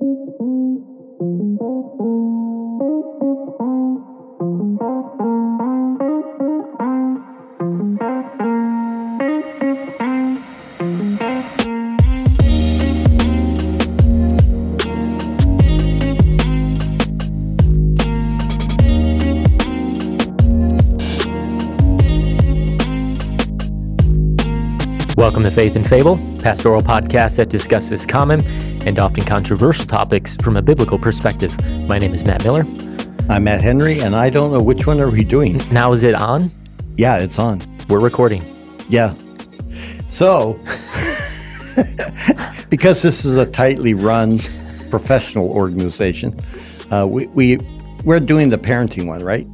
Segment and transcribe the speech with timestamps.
[0.00, 0.57] Welcome to
[25.58, 28.46] Faith and Fable, pastoral podcast that discusses common
[28.86, 31.52] and often controversial topics from a biblical perspective.
[31.88, 32.64] My name is Matt Miller.
[33.28, 35.60] I'm Matt Henry, and I don't know which one are we doing.
[35.72, 36.52] Now is it on?
[36.96, 37.60] Yeah, it's on.
[37.88, 38.44] We're recording.
[38.88, 39.16] Yeah.
[40.08, 40.60] So,
[42.70, 44.38] because this is a tightly run
[44.90, 46.40] professional organization,
[46.92, 47.56] uh, we, we
[48.04, 49.44] we're doing the parenting one, right?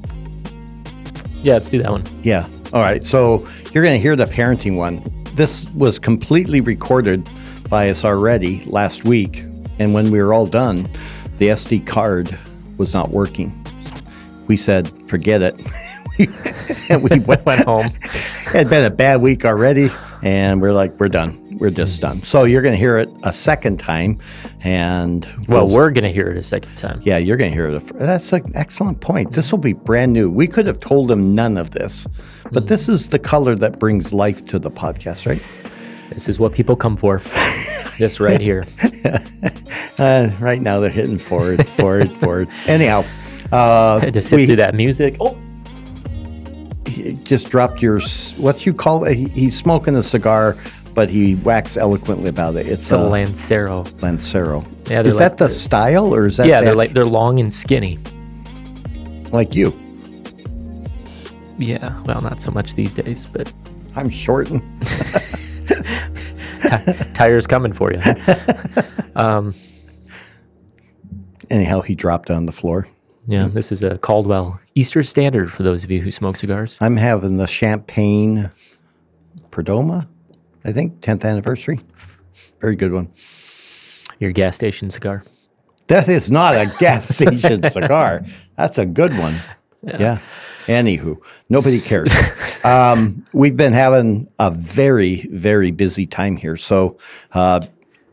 [1.43, 2.05] Yeah, let's do that one.
[2.23, 2.47] Yeah.
[2.75, 3.03] All right.
[3.03, 5.03] So you're going to hear the parenting one.
[5.35, 7.29] This was completely recorded
[7.69, 9.45] by us already last week,
[9.79, 10.89] and when we were all done,
[11.39, 12.39] the SD card
[12.79, 13.53] was not working.
[14.47, 15.57] We said, "Forget it."
[16.89, 17.87] and we went, Went home.
[17.87, 19.91] it had been a bad week already,
[20.23, 21.44] and we're like, we're done.
[21.65, 22.21] We're just done.
[22.25, 24.19] So you're going to hear it a second time,
[24.63, 27.01] and Well, we're going to hear it a second time.
[27.05, 27.75] yeah, you're going to hear it.
[27.91, 29.33] a That's an excellent point.
[29.33, 30.31] This will be brand new.
[30.31, 32.07] We could have told them none of this,
[32.53, 35.43] but this is the color that brings life to the podcast, right?
[36.11, 37.23] This is what people come for.
[37.99, 38.65] this right here.
[39.97, 42.49] Uh, right now they're hitting forward, forward, forward.
[42.67, 43.05] Anyhow,
[43.53, 45.17] uh, Had to sit we through that music.
[45.21, 45.39] Oh,
[46.89, 48.01] he just dropped your
[48.37, 49.15] what you call it.
[49.15, 50.57] He, he's smoking a cigar,
[50.95, 52.67] but he waxed eloquently about it.
[52.67, 53.85] It's, it's a a Lancero.
[54.01, 54.65] Lancero.
[54.87, 57.53] Yeah, is like that the style, or is that Yeah, they're like they're long and
[57.53, 57.99] skinny.
[59.33, 59.73] like you?
[61.59, 63.53] Yeah, well, not so much these days, but
[63.97, 64.51] I'm short.
[64.51, 64.63] and-
[66.63, 68.01] ti- tires coming for you.
[69.17, 69.55] Um,
[71.49, 72.89] Anyhow, he dropped on the floor.
[73.29, 76.77] yeah, this is a Caldwell Eastern Standard for those of you who smoke cigars.
[76.81, 78.51] I'm having the Champagne
[79.53, 80.09] Perdomo,
[80.65, 81.81] I think, 10th anniversary.
[82.61, 83.13] Very good one.
[84.19, 85.23] Your gas station cigar.
[85.89, 88.23] That is not a gas station cigar.
[88.57, 89.39] That's a good one.
[89.83, 90.19] Yeah.
[90.67, 91.19] Anywho,
[91.51, 92.11] nobody cares.
[92.65, 96.57] um, we've been having a very, very busy time here.
[96.57, 96.97] So
[97.33, 97.67] uh,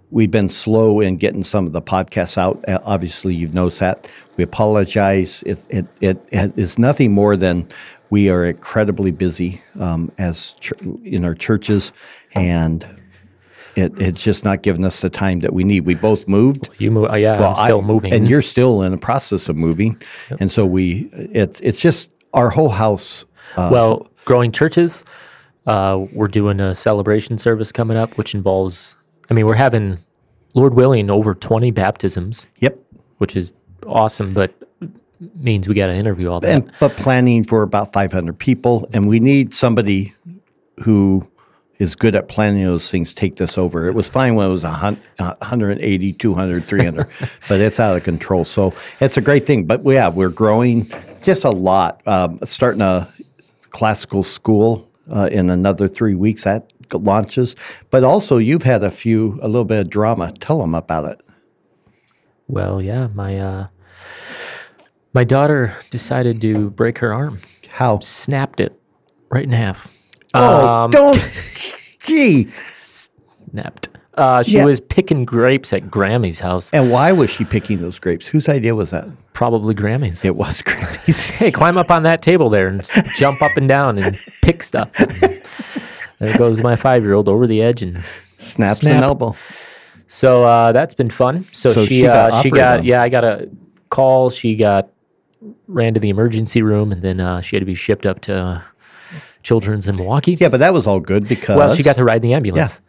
[0.09, 2.59] we've been slow in getting some of the podcasts out.
[2.67, 4.11] Uh, obviously, you've noticed that.
[4.35, 5.43] We apologize.
[5.43, 7.69] It, it, it, it is nothing more than
[8.09, 10.73] we are incredibly busy um, as ch-
[11.05, 11.93] in our churches,
[12.33, 12.83] and
[13.75, 15.81] it, it's just not giving us the time that we need.
[15.85, 16.69] We both moved.
[16.77, 17.07] You move?
[17.11, 18.13] Oh, yeah, I'm I- still moving.
[18.13, 19.97] and you're still in the process of moving,
[20.39, 23.25] and so we it, it's just our whole house.
[23.55, 25.03] Uh, well, growing churches.
[25.67, 28.95] Uh, we're doing a celebration service coming up, which involves.
[29.29, 29.97] I mean, we're having,
[30.55, 32.77] Lord willing, over 20 baptisms, yep,
[33.19, 33.53] which is
[33.85, 34.53] awesome, but
[35.37, 36.49] means we got to interview all that.
[36.51, 40.13] and but planning for about 500 people, and we need somebody
[40.83, 41.29] who
[41.81, 43.87] is good at planning those things take this over.
[43.87, 47.07] It was fine when it was a hun- 180, 200, 300,
[47.49, 48.45] but it's out of control.
[48.45, 49.65] So it's a great thing.
[49.65, 50.87] But yeah, we're growing
[51.23, 52.05] just a lot.
[52.07, 53.07] Um, starting a
[53.71, 56.43] classical school uh, in another three weeks.
[56.43, 57.55] That launches.
[57.89, 60.33] But also, you've had a few, a little bit of drama.
[60.39, 61.21] Tell them about it.
[62.47, 63.67] Well, yeah, my uh,
[65.13, 67.39] my daughter decided to break her arm,
[67.69, 67.99] How?
[67.99, 68.79] snapped it
[69.29, 69.87] right in half.
[70.33, 71.17] Oh, Um, don't.
[72.05, 72.47] Gee.
[72.71, 73.89] Snapped.
[74.15, 74.65] Uh, she Yeah.
[74.65, 76.69] was picking grapes at Grammy's house.
[76.73, 78.27] And why was she picking those grapes?
[78.27, 79.05] Whose idea was that?
[79.33, 80.25] Probably Grammy's.
[80.25, 81.29] It was Grammy's.
[81.31, 84.63] hey, climb up on that table there and s- jump up and down and pick
[84.63, 84.91] stuff.
[86.19, 87.81] there goes my five year old over the edge.
[87.81, 87.97] And
[88.37, 88.97] Snaps Snap.
[88.97, 89.35] an elbow.
[90.07, 91.45] so uh, that's been fun.
[91.53, 92.85] So, So she, she got uh, she operated got, on.
[92.85, 93.49] yeah, I got a
[93.89, 94.29] call.
[94.29, 94.89] She got,
[95.67, 98.35] ran to the emergency room and then uh, she had to be shipped up to
[98.35, 98.61] uh,
[99.51, 100.37] Children's in Milwaukee.
[100.39, 101.57] Yeah, but that was all good because.
[101.57, 102.79] Well, she got to ride in the ambulance.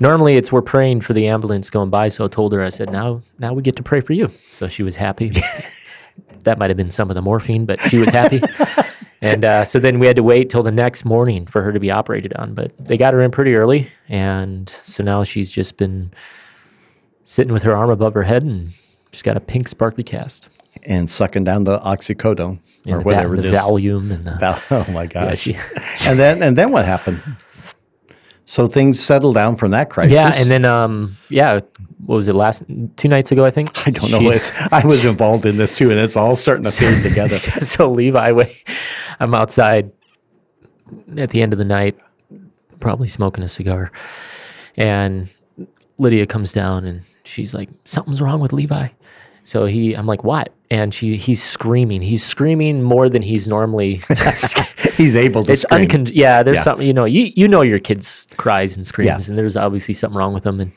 [0.00, 2.08] Normally, it's we're praying for the ambulance going by.
[2.08, 4.28] So I told her, I said, now, now we get to pray for you.
[4.52, 5.32] So she was happy.
[6.44, 8.40] that might have been some of the morphine, but she was happy.
[9.20, 11.80] and uh, so then we had to wait till the next morning for her to
[11.80, 12.54] be operated on.
[12.54, 16.10] But they got her in pretty early, and so now she's just been
[17.22, 18.70] sitting with her arm above her head, and
[19.12, 20.48] she's got a pink sparkly cast.
[20.84, 23.54] And sucking down the oxycodone And or the, whatever va- the is.
[23.54, 25.40] Valium and the, Val- oh my gosh!
[25.40, 25.56] she-
[26.06, 27.20] and then and then what happened?
[28.44, 30.14] So things settled down from that crisis.
[30.14, 31.60] yeah, and then um, yeah,
[32.06, 32.62] what was it last
[32.96, 33.44] two nights ago?
[33.44, 34.20] I think I don't know.
[34.20, 37.36] She- If, I was involved in this too, and it's all starting to fade together.
[37.36, 38.44] so Levi, wa-
[39.20, 39.92] I'm outside
[41.18, 41.98] at the end of the night,
[42.80, 43.92] probably smoking a cigar,
[44.78, 45.28] and
[45.98, 48.88] Lydia comes down and she's like, something's wrong with Levi.
[49.48, 50.52] So he, I'm like, what?
[50.70, 52.02] And she, he's screaming.
[52.02, 54.00] He's screaming more than he's normally.
[54.98, 55.88] He's able to it's scream.
[55.88, 56.62] uncon- Yeah, there's Yeah.
[56.64, 56.86] something.
[56.86, 59.30] You know, you you know your kid's cries and screams, Yeah.
[59.30, 60.60] and there's obviously something wrong with him.
[60.60, 60.72] And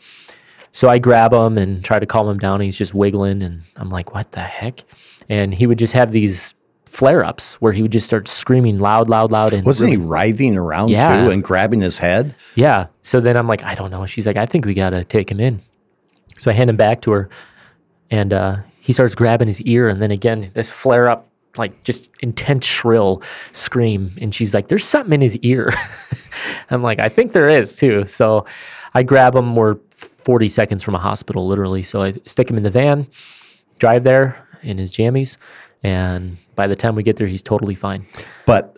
[0.72, 2.62] so I grab him and try to calm him down.
[2.62, 4.86] He's just wiggling, and I'm like, what the heck?
[5.28, 6.54] And he would just have these
[6.86, 10.08] flare ups where he would just start screaming loud, loud, loud, and Wasn't really- he
[10.08, 11.26] writhing around Yeah.
[11.26, 12.36] too and grabbing his head?
[12.56, 12.88] Yeah.
[13.02, 14.06] So then I'm like, I don't know.
[14.06, 15.60] She's like, I think we got to take him in.
[16.38, 17.30] So I hand him back to her
[18.12, 19.88] and uh, he starts grabbing his ear.
[19.88, 21.28] And then again, this flare up,
[21.58, 23.24] like just intense shrill
[23.54, 24.12] scream.
[24.22, 25.72] And she's like, there's something in his ear.
[26.70, 28.06] I'm like, I think there is too.
[28.06, 28.46] So
[28.94, 29.56] I grab him.
[29.56, 31.84] We're 40 seconds from a hospital, literally.
[31.84, 33.08] So I stick him in the van,
[33.80, 35.38] drive there in his jammies.
[35.84, 38.06] And by the time we get there, he's totally fine.
[38.46, 38.78] But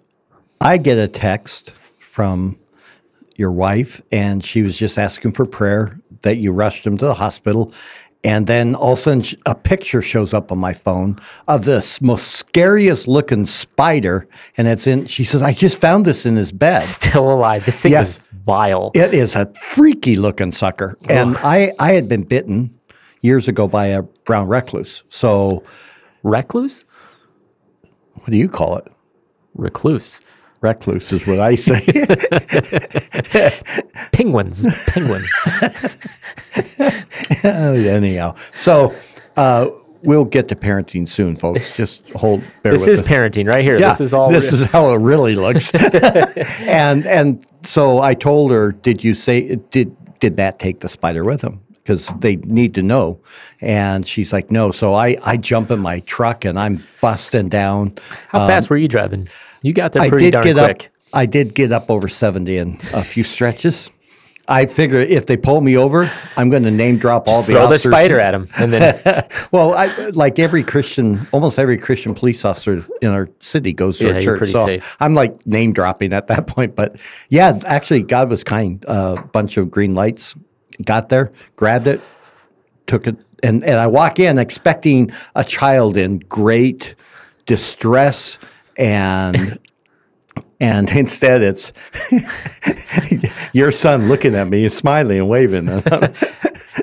[0.62, 2.58] I get a text from
[3.36, 7.14] your wife, and she was just asking for prayer that you rushed him to the
[7.16, 7.74] hospital.
[8.26, 11.18] And then all of a sudden, a picture shows up on my phone
[11.50, 14.28] of this most scariest looking spider.
[14.56, 16.80] And it's in, she says, I just found this in his bed.
[16.80, 17.66] Still alive.
[17.66, 18.12] This thing Yes.
[18.12, 18.92] is vile.
[18.94, 20.98] It is a freaky looking sucker.
[21.10, 22.74] And I, I had been bitten
[23.22, 25.04] years ago by a brown recluse.
[25.10, 25.64] So,
[26.24, 26.86] Recluse?
[28.16, 28.88] what do you call it?
[29.56, 30.22] Recluse.
[30.64, 31.82] Recluse is what I say.
[34.14, 34.66] Penguins.
[34.88, 35.30] Penguins.
[37.46, 38.94] Oh, anyhow, so
[39.36, 39.70] uh,
[40.04, 41.76] we'll get to parenting soon, folks.
[41.76, 42.44] Just hold.
[42.62, 43.08] Bear this is us.
[43.08, 43.80] parenting right here.
[43.80, 44.30] Yeah, this is all.
[44.32, 44.62] This real.
[44.62, 45.74] is how it really looks.
[46.62, 51.24] and and so I told her, "Did you say did did Matt take the spider
[51.24, 53.20] with him?" Because they need to know.
[53.62, 57.96] And she's like, "No." So I I jump in my truck and I'm busting down.
[58.30, 59.28] How fast were you driving?
[59.64, 60.84] You got there I pretty did darn get quick.
[60.86, 60.92] up.
[61.14, 63.90] I did get up over seventy in a few stretches.
[64.46, 67.70] I figure if they pull me over, I'm going to name drop all the Throw
[67.70, 69.24] the spider at him, and then
[69.54, 74.08] Well, I like every Christian, almost every Christian police officer in our city goes to
[74.08, 74.38] Yeah, a you're church.
[74.40, 74.98] pretty so safe.
[75.00, 76.76] I'm like name dropping at that point.
[76.76, 76.98] But
[77.30, 78.84] yeah, actually, God was kind.
[78.86, 80.36] A bunch of green lights.
[80.84, 82.02] Got there, grabbed it,
[82.86, 86.96] took it, and and I walk in expecting a child in great
[87.46, 88.40] distress
[88.78, 89.60] and.
[90.60, 91.74] And instead, it's
[93.54, 95.66] your son looking at me, smiling and waving.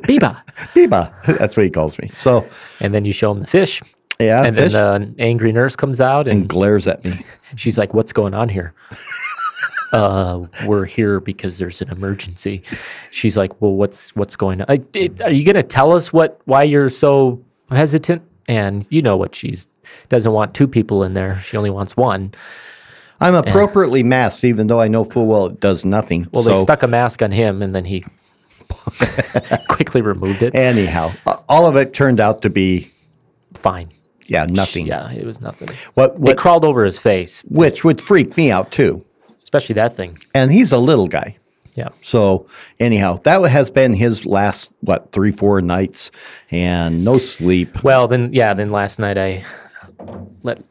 [0.04, 0.42] Biba.
[0.74, 2.08] Biba, that's what he calls me.
[2.08, 2.46] So,
[2.80, 3.80] And then you show him the fish.
[4.18, 4.72] yeah, and fish.
[4.72, 7.24] then the angry nurse comes out, and and glares at me.
[7.56, 8.74] she's like, "What's going on here?"
[9.92, 12.62] uh, we're here because there's an emergency.
[13.10, 14.66] She's like, "Well, what's what's going on?
[14.68, 19.00] I, it, are you going to tell us what why you're so hesitant?" And you
[19.00, 19.68] know what she's
[20.08, 21.38] doesn't want two people in there.
[21.44, 22.34] She only wants one.
[23.20, 26.26] I'm appropriately masked, even though I know full well it does nothing.
[26.32, 28.00] Well, so, they stuck a mask on him, and then he
[29.68, 30.54] quickly removed it.
[30.54, 31.12] anyhow,
[31.48, 32.90] all of it turned out to be
[33.54, 33.88] Fine.
[34.26, 34.86] yeah nothing.
[34.86, 35.68] Yeah, it was nothing.
[35.94, 39.04] What, It what crawled over his face, which would freak me out too.
[39.42, 40.18] especially that thing.
[40.34, 41.36] And he's a little guy.
[41.74, 41.90] Yeah.
[42.02, 42.46] So
[42.78, 46.10] anyhow, that has been his last what three four nights
[46.50, 47.82] and no sleep.
[47.84, 49.44] Well, then, yeah, then last night I
[50.42, 50.62] let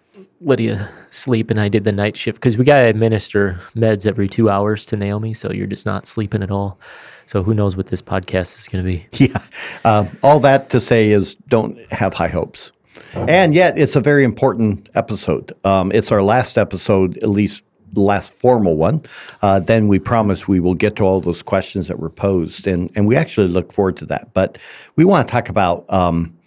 [0.42, 4.28] Lydia sleep and I did the night shift because we got to administer meds every
[4.28, 5.34] two hours to Naomi.
[5.34, 6.80] So you're just not sleeping at all.
[7.26, 9.06] So who knows what this podcast is going to be?
[9.28, 9.42] Yeah.
[9.86, 12.72] Uh, all that to say is don't have high hopes.
[13.14, 15.54] And yet, it's a very important episode.
[15.64, 19.04] Um, it's our last episode, at least the last formal one.
[19.42, 22.68] Uh, then we promise we will get to all those questions that were posed.
[22.68, 24.34] And, and we actually look forward to that.
[24.34, 24.58] But
[24.96, 26.38] we want to talk about um,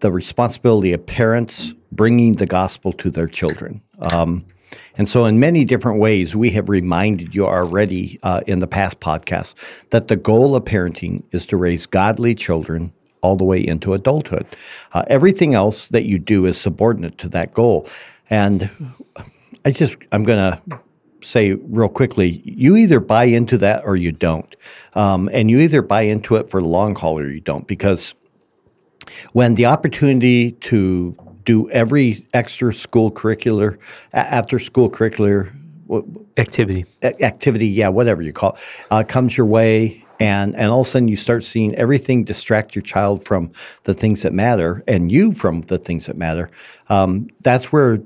[0.00, 3.80] the responsibility of parents bringing the gospel to their children.
[4.12, 4.44] Um,
[4.96, 9.00] and so, in many different ways, we have reminded you already uh, in the past
[9.00, 9.54] podcasts
[9.90, 14.46] that the goal of parenting is to raise godly children all the way into adulthood.
[14.92, 17.88] Uh, everything else that you do is subordinate to that goal.
[18.28, 18.70] And
[19.64, 20.80] I just, I'm going to
[21.22, 24.54] say real quickly you either buy into that or you don't.
[24.94, 28.14] Um, and you either buy into it for the long haul or you don't, because
[29.32, 33.78] when the opportunity to do every extra school curricular,
[34.12, 35.52] after school curricular
[36.38, 36.84] Activity.
[37.02, 40.90] activity, yeah, whatever you call it, uh, comes your way, and and all of a
[40.90, 43.52] sudden you start seeing everything distract your child from
[43.84, 46.50] the things that matter, and you from the things that matter.
[46.88, 48.00] Um, that's where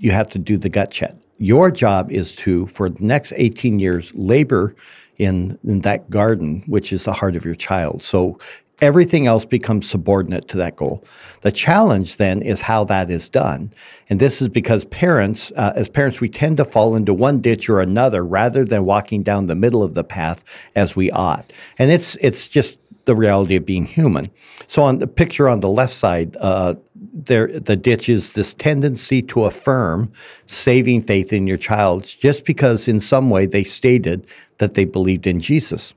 [0.00, 1.14] you have to do the gut check.
[1.38, 4.74] Your job is to, for the next 18 years, labor
[5.18, 8.02] in, in that garden, which is the heart of your child.
[8.02, 8.38] So
[8.80, 11.04] everything else becomes subordinate to that goal.
[11.42, 13.72] The challenge then is how that is done.
[14.08, 17.68] And this is because parents, uh, as parents, we tend to fall into one ditch
[17.68, 21.52] or another rather than walking down the middle of the path as we ought.
[21.78, 24.26] And it's, it's just the reality of being human.
[24.66, 26.74] So on the picture on the left side, uh,
[27.12, 30.12] there the ditch is this tendency to affirm
[30.46, 34.26] saving faith in your child just because in some way they stated
[34.58, 35.94] that they believed in Jesus.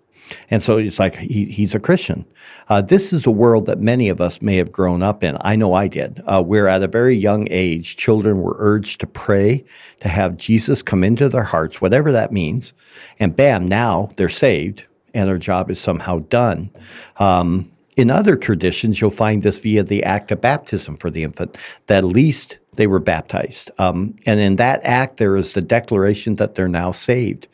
[0.50, 2.26] And so it's like he, he's a Christian.
[2.70, 5.38] Uh, this is a world that many of us may have grown up in.
[5.42, 6.22] I know I did.
[6.26, 9.66] Uh, where at a very young age, children were urged to pray,
[10.00, 12.74] to have Jesus come into their hearts, whatever that means.
[13.20, 16.72] And bam, now they're saved and their job is somehow done.
[17.18, 21.58] Um, in other traditions, you'll find this via the act of baptism for the infant,
[21.88, 23.72] that at least they were baptized.
[23.78, 27.48] Um, and in that act, there is the declaration that they're now saved.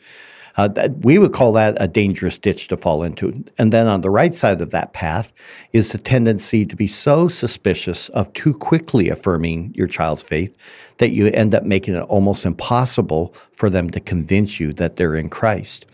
[0.60, 3.42] Uh, that, we would call that a dangerous ditch to fall into.
[3.58, 5.32] And then on the right side of that path
[5.72, 10.54] is the tendency to be so suspicious of too quickly affirming your child's faith
[10.98, 15.16] that you end up making it almost impossible for them to convince you that they're
[15.16, 15.86] in Christ.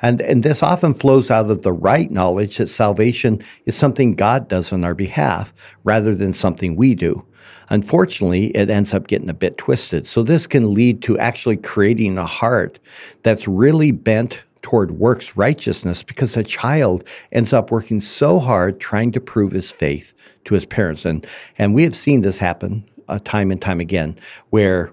[0.00, 4.48] And, and this often flows out of the right knowledge that salvation is something God
[4.48, 5.52] does on our behalf
[5.84, 7.26] rather than something we do.
[7.70, 10.06] Unfortunately, it ends up getting a bit twisted.
[10.06, 12.78] So, this can lead to actually creating a heart
[13.22, 19.12] that's really bent toward works righteousness because the child ends up working so hard trying
[19.12, 21.04] to prove his faith to his parents.
[21.04, 21.26] And,
[21.58, 24.16] and we have seen this happen uh, time and time again
[24.50, 24.90] where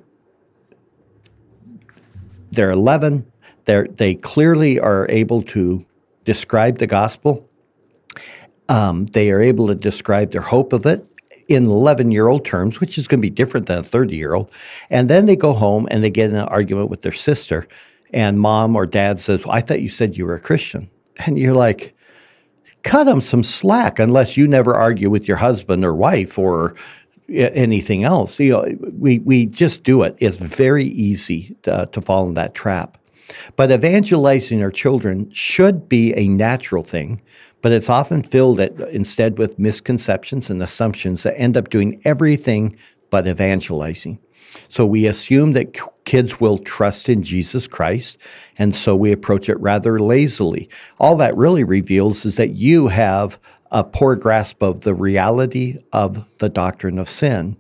[2.52, 3.32] they're 11,
[3.64, 5.86] they're, they clearly are able to
[6.26, 7.50] describe the gospel.
[8.68, 11.06] Um, they are able to describe their hope of it
[11.54, 14.34] in 11 year old terms, which is going to be different than a 30 year
[14.34, 14.52] old.
[14.90, 17.68] And then they go home and they get in an argument with their sister.
[18.14, 20.90] And mom or dad says, well, I thought you said you were a Christian.
[21.26, 21.94] And you're like,
[22.84, 26.76] cut them some slack unless you never argue with your husband or wife or
[27.30, 28.40] eh, anything else.
[28.40, 30.16] You know, we, we just do it.
[30.20, 32.98] It's very easy to, to fall in that trap.
[33.56, 37.22] But evangelizing our children should be a natural thing
[37.62, 42.76] but it's often filled instead with misconceptions and assumptions that end up doing everything
[43.10, 44.20] but evangelizing.
[44.68, 48.18] So we assume that kids will trust in Jesus Christ,
[48.58, 50.70] and so we approach it rather lazily.
[51.00, 53.40] All that really reveals is that you have
[53.72, 57.56] a poor grasp of the reality of the doctrine of sin.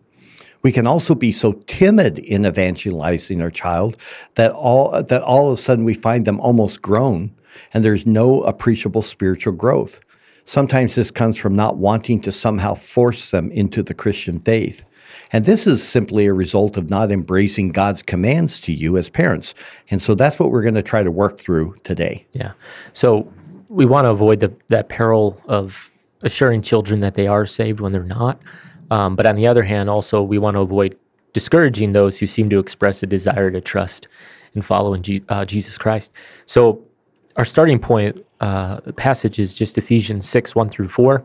[0.64, 3.98] We can also be so timid in evangelizing our child
[4.36, 7.34] that all that all of a sudden we find them almost grown
[7.74, 10.00] and there's no appreciable spiritual growth.
[10.46, 14.86] Sometimes this comes from not wanting to somehow force them into the Christian faith.
[15.34, 19.54] And this is simply a result of not embracing God's commands to you as parents.
[19.90, 22.26] And so that's what we're going to try to work through today.
[22.34, 22.54] Yeah.
[22.94, 23.32] So
[23.70, 25.92] we want to avoid the, that peril of
[26.22, 28.42] assuring children that they are saved when they're not.
[28.90, 30.98] Um, but on the other hand, also, we want to avoid
[31.32, 34.08] discouraging those who seem to express a desire to trust
[34.54, 36.12] and follow in G- uh, Jesus Christ.
[36.46, 36.84] So
[37.36, 41.24] our starting point uh, passage is just Ephesians 6, 1 through 4,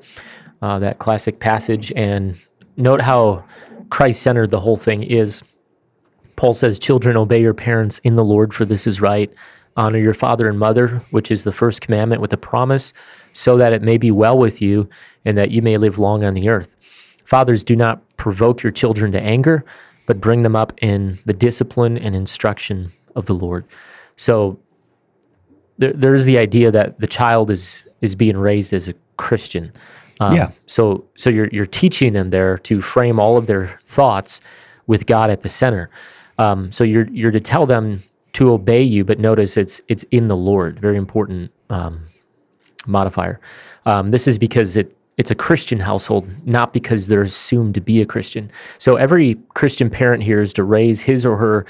[0.62, 1.92] uh, that classic passage.
[1.96, 2.38] And
[2.76, 3.44] note how
[3.90, 5.42] Christ centered the whole thing is.
[6.36, 9.32] Paul says, Children, obey your parents in the Lord, for this is right.
[9.76, 12.92] Honor your father and mother, which is the first commandment with a promise,
[13.32, 14.88] so that it may be well with you
[15.24, 16.76] and that you may live long on the earth.
[17.24, 19.64] Fathers, do not provoke your children to anger,
[20.06, 23.64] but bring them up in the discipline and instruction of the Lord.
[24.16, 24.58] So
[25.78, 29.72] there, there's the idea that the child is is being raised as a Christian.
[30.20, 30.50] Um, yeah.
[30.66, 34.40] So so you're you're teaching them there to frame all of their thoughts
[34.86, 35.90] with God at the center.
[36.38, 38.02] Um, so you're you're to tell them
[38.34, 40.78] to obey you, but notice it's it's in the Lord.
[40.78, 42.02] Very important um,
[42.86, 43.40] modifier.
[43.84, 48.02] Um, this is because it it's a Christian household, not because they're assumed to be
[48.02, 48.50] a Christian.
[48.78, 51.64] So every Christian parent here is to raise his or her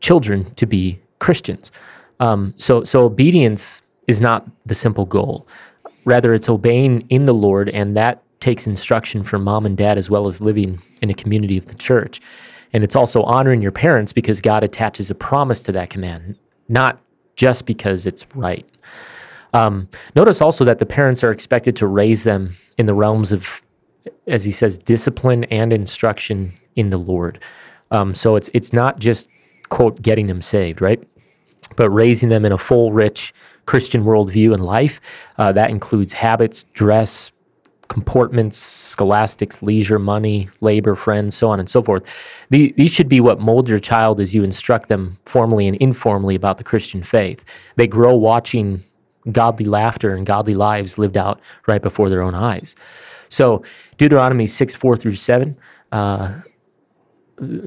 [0.00, 1.72] children to be Christians.
[2.20, 5.46] Um, so, so obedience is not the simple goal.
[6.04, 10.08] Rather, it's obeying in the Lord, and that takes instruction from mom and dad as
[10.08, 12.20] well as living in a community of the church.
[12.72, 16.36] And it's also honoring your parents because God attaches a promise to that command,
[16.68, 17.00] not
[17.34, 18.66] just because it's right.
[19.52, 23.62] Um, notice also that the parents are expected to raise them in the realms of,
[24.26, 27.42] as he says, discipline and instruction in the Lord.
[27.90, 29.28] Um, so it's it's not just
[29.68, 31.02] quote getting them saved, right?
[31.76, 33.32] But raising them in a full, rich
[33.66, 35.00] Christian worldview and life.
[35.38, 37.32] Uh, that includes habits, dress,
[37.88, 42.04] comportments, scholastics, leisure, money, labor, friends, so on and so forth.
[42.50, 46.34] The, these should be what mold your child as you instruct them formally and informally
[46.34, 47.44] about the Christian faith.
[47.76, 48.80] They grow watching
[49.32, 52.74] godly laughter and godly lives lived out right before their own eyes.
[53.28, 53.62] So,
[53.96, 55.56] Deuteronomy 6 4 through 7.
[55.92, 56.40] Uh,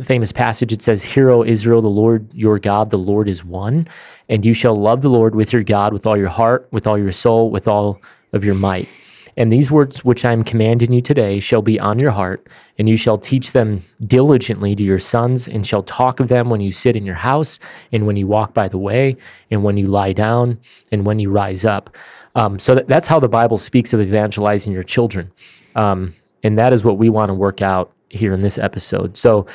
[0.03, 3.87] famous passage it says hear o israel the lord your god the lord is one
[4.27, 6.97] and you shall love the lord with your god with all your heart with all
[6.97, 8.01] your soul with all
[8.33, 8.89] of your might.
[9.37, 12.47] And these words which I am commanding you today shall be on your heart,
[12.77, 16.59] and you shall teach them diligently to your sons, and shall talk of them when
[16.59, 17.57] you sit in your house,
[17.91, 19.15] and when you walk by the way,
[19.49, 20.59] and when you lie down,
[20.91, 21.95] and when you rise up.
[22.35, 25.31] Um, so that, that's how the Bible speaks of evangelizing your children.
[25.75, 29.17] Um, and that is what we want to work out here in this episode.
[29.17, 29.45] So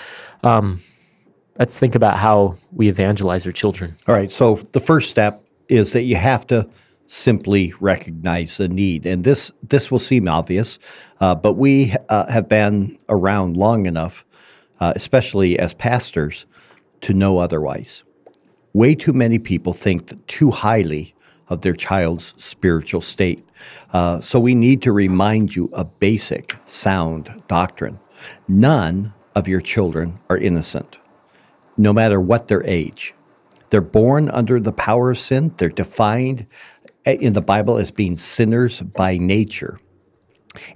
[0.43, 0.81] um,
[1.59, 3.95] let's think about how we evangelize our children.
[4.07, 4.31] All right.
[4.31, 6.69] So the first step is that you have to
[7.07, 10.79] simply recognize the need, and this this will seem obvious,
[11.21, 14.25] uh, but we uh, have been around long enough,
[14.81, 16.47] uh, especially as pastors,
[17.03, 18.03] to know otherwise.
[18.73, 21.15] Way too many people think too highly
[21.49, 23.45] of their child's spiritual state.
[23.93, 27.99] Uh, so we need to remind you of basic, sound doctrine.
[28.49, 30.99] None of your children are innocent,
[31.77, 33.15] no matter what their age.
[33.71, 35.55] They're born under the power of sin.
[35.59, 36.47] They're defined
[37.05, 39.79] in the Bible as being sinners by nature.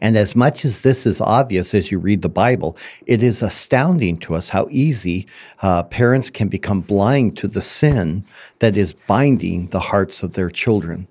[0.00, 2.76] And as much as this is obvious as you read the Bible,
[3.06, 5.28] it is astounding to us how easy
[5.62, 8.24] uh, parents can become blind to the sin
[8.58, 11.06] that is binding the hearts of their children.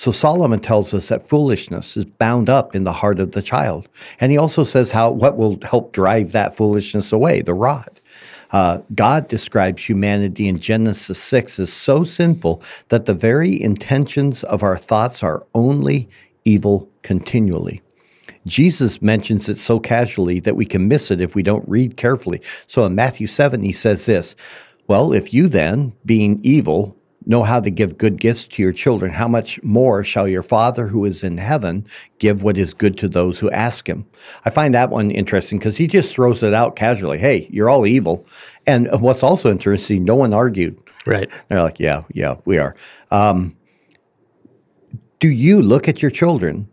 [0.00, 3.86] So Solomon tells us that foolishness is bound up in the heart of the child.
[4.18, 7.90] And he also says how what will help drive that foolishness away, the rod.
[8.50, 14.62] Uh, God describes humanity in Genesis 6 as so sinful that the very intentions of
[14.62, 16.08] our thoughts are only
[16.46, 17.82] evil continually.
[18.46, 22.40] Jesus mentions it so casually that we can miss it if we don't read carefully.
[22.66, 24.34] So in Matthew 7, he says this
[24.86, 29.12] Well, if you then, being evil, know how to give good gifts to your children,
[29.12, 31.86] how much more shall your Father who is in heaven
[32.18, 34.06] give what is good to those who ask him?
[34.44, 37.18] I find that one interesting because he just throws it out casually.
[37.18, 38.26] Hey, you're all evil.
[38.66, 40.78] And what's also interesting, no one argued.
[41.06, 41.30] Right.
[41.48, 42.74] They're like, yeah, yeah, we are.
[43.10, 43.56] Um,
[45.18, 46.69] do you look at your children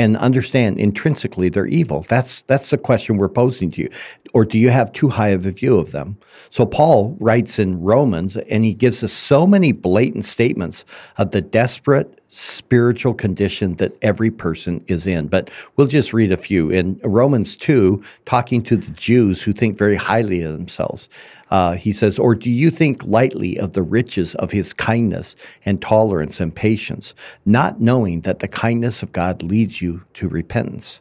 [0.00, 2.02] and understand intrinsically they're evil?
[2.08, 3.90] That's that's the question we're posing to you.
[4.32, 6.16] Or do you have too high of a view of them?
[6.50, 10.84] So Paul writes in Romans and he gives us so many blatant statements
[11.18, 15.26] of the desperate spiritual condition that every person is in.
[15.26, 16.70] But we'll just read a few.
[16.70, 21.08] In Romans 2, talking to the Jews who think very highly of themselves,
[21.50, 25.82] uh, he says, Or do you think lightly of the riches of his kindness and
[25.82, 31.00] tolerance and patience, not knowing that the kindness of God leads you to repentance?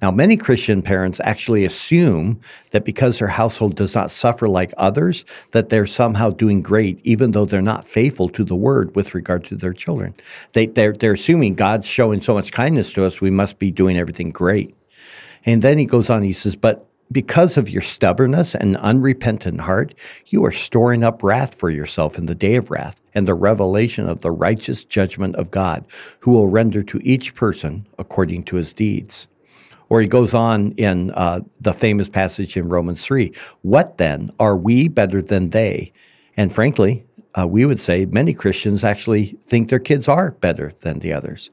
[0.00, 5.26] Now, many Christian parents actually assume that because their household does not suffer like others,
[5.50, 9.44] that they're somehow doing great, even though they're not faithful to the word with regard
[9.44, 10.14] to their children.
[10.54, 13.98] They, they're, they're assuming God's showing so much kindness to us, we must be doing
[13.98, 14.74] everything great.
[15.44, 19.94] And then he goes on, he says, But because of your stubbornness and unrepentant heart,
[20.26, 24.08] you are storing up wrath for yourself in the day of wrath and the revelation
[24.08, 25.84] of the righteous judgment of God,
[26.20, 29.26] who will render to each person according to his deeds.
[29.88, 34.30] Or he goes on in uh, the famous passage in Romans 3 What then?
[34.38, 35.92] Are we better than they?
[36.36, 37.04] And frankly,
[37.38, 41.50] uh, we would say many Christians actually think their kids are better than the others.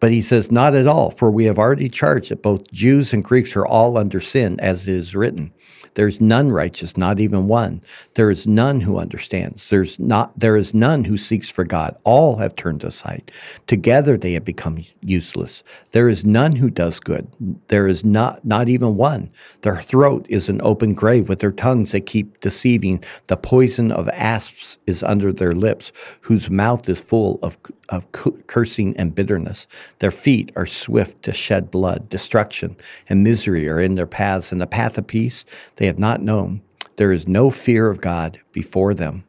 [0.00, 3.24] But he says, Not at all, for we have already charged that both Jews and
[3.24, 5.52] Greeks are all under sin, as it is written.
[5.96, 7.80] There's none righteous, not even one.
[8.14, 9.70] There is none who understands.
[9.70, 11.96] There's not there is none who seeks for God.
[12.04, 13.32] All have turned aside.
[13.66, 15.64] Together they have become useless.
[15.92, 17.26] There is none who does good.
[17.68, 19.30] There is not not even one.
[19.62, 21.30] Their throat is an open grave.
[21.30, 23.02] With their tongues they keep deceiving.
[23.28, 27.56] The poison of asps is under their lips, whose mouth is full of
[27.88, 29.66] of cursing and bitterness.
[30.00, 32.10] Their feet are swift to shed blood.
[32.10, 32.76] Destruction
[33.08, 36.20] and misery are in their paths, and the path of peace they they have not
[36.20, 36.62] known.
[36.96, 39.22] There is no fear of God before them.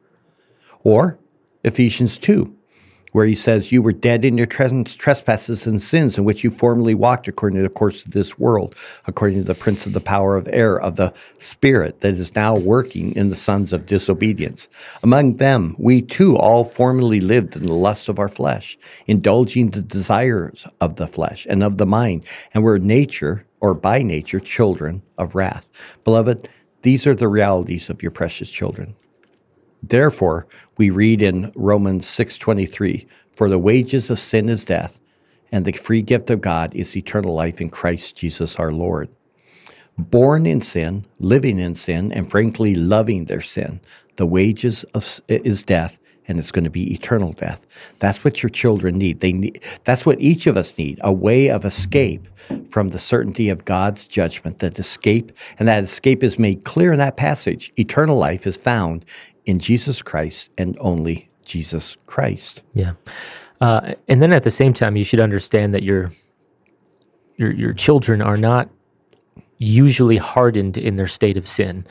[0.83, 1.19] Or
[1.63, 2.56] Ephesians 2,
[3.11, 6.95] where he says, You were dead in your trespasses and sins in which you formerly
[6.95, 10.35] walked according to the course of this world, according to the prince of the power
[10.35, 14.67] of air, of the spirit that is now working in the sons of disobedience.
[15.03, 19.81] Among them, we too all formerly lived in the lusts of our flesh, indulging the
[19.81, 25.01] desires of the flesh and of the mind, and were nature or by nature children
[25.17, 25.67] of wrath.
[26.03, 26.47] Beloved,
[26.83, 28.95] these are the realities of your precious children.
[29.81, 34.99] Therefore, we read in Romans 6:23, "For the wages of sin is death,
[35.51, 39.09] and the free gift of God is eternal life in Christ Jesus our Lord."
[39.97, 43.79] Born in sin, living in sin, and frankly loving their sin,
[44.17, 47.61] the wages of is death, and it's going to be eternal death.
[47.99, 49.21] That's what your children need.
[49.21, 52.27] They need that's what each of us need, a way of escape
[52.69, 54.59] from the certainty of God's judgment.
[54.59, 57.71] That escape and that escape is made clear in that passage.
[57.77, 59.05] Eternal life is found
[59.47, 62.63] in Jesus Christ and only Jesus Christ.
[62.73, 62.93] Yeah.
[63.61, 66.11] Uh, and then at the same time, you should understand that your
[67.37, 68.69] your your children are not
[69.57, 71.85] usually hardened in their state of sin.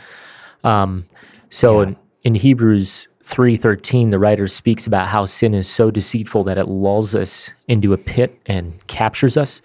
[0.63, 1.05] Um,
[1.51, 6.45] so in, in Hebrews three thirteen, the writer speaks about how sin is so deceitful
[6.45, 9.63] that it lulls us into a pit and captures us.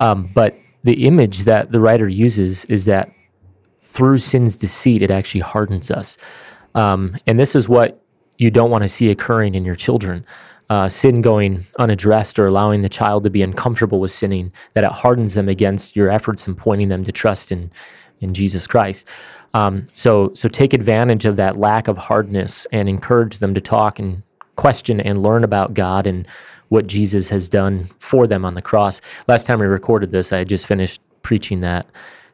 [0.00, 3.12] Um, but the image that the writer uses is that
[3.78, 6.18] through sin's deceit, it actually hardens us.
[6.74, 8.02] Um, and this is what
[8.38, 10.26] you don't want to see occurring in your children.
[10.70, 14.90] Uh, sin going unaddressed or allowing the child to be uncomfortable with sinning, that it
[14.90, 17.70] hardens them against your efforts in pointing them to trust in,
[18.20, 19.06] in Jesus Christ.
[19.52, 23.98] Um, so, so take advantage of that lack of hardness and encourage them to talk
[23.98, 24.22] and
[24.56, 26.26] question and learn about God and
[26.68, 29.00] what Jesus has done for them on the cross.
[29.28, 31.86] Last time we recorded this, I had just finished preaching that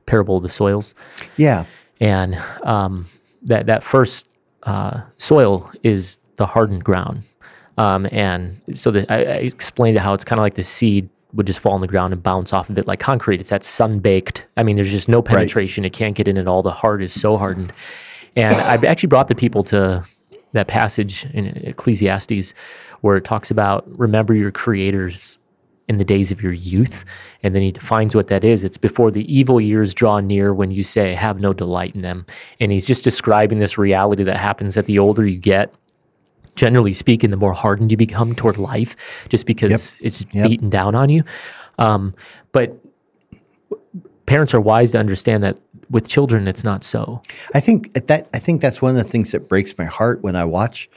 [0.07, 0.94] parable of the soils.
[1.37, 1.64] Yeah.
[2.00, 3.07] And um,
[3.42, 4.29] that that first
[4.64, 7.22] uh, soil is the hardened ground.
[7.79, 11.46] Um, and so the, I, I explained how it's kind of like the seed would
[11.46, 13.40] just fall on the ground and bounce off of it like concrete.
[13.40, 14.46] It's that sun baked.
[14.57, 15.85] I mean, there's just no penetration.
[15.85, 16.62] It can't get in at all.
[16.62, 17.72] The heart is so hardened.
[18.37, 20.05] And I've actually brought the people to
[20.53, 22.53] that passage in Ecclesiastes
[23.00, 25.38] where it talks about remember your creators
[25.90, 27.05] in the days of your youth.
[27.42, 28.62] And then he defines what that is.
[28.62, 32.24] It's before the evil years draw near when you say, have no delight in them.
[32.61, 35.74] And he's just describing this reality that happens that the older you get,
[36.55, 38.94] generally speaking, the more hardened you become toward life
[39.29, 40.07] just because Yep.
[40.07, 40.48] it's Yep.
[40.48, 41.24] beaten down on you.
[41.76, 42.14] Um,
[42.53, 42.79] but
[44.26, 45.59] parents are wise to understand that
[45.90, 47.20] with children, it's not so.
[47.53, 50.37] I think that I think that's one of the things that breaks my heart when
[50.37, 50.88] I watch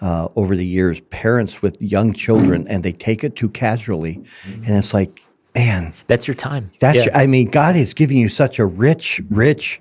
[0.00, 4.68] uh, over the years parents with young children and they take it too casually, and
[4.68, 5.22] it's like,
[5.54, 6.70] man, That's your time.
[6.80, 7.18] that's Yeah.
[7.18, 9.80] I mean, God has given you such a rich, rich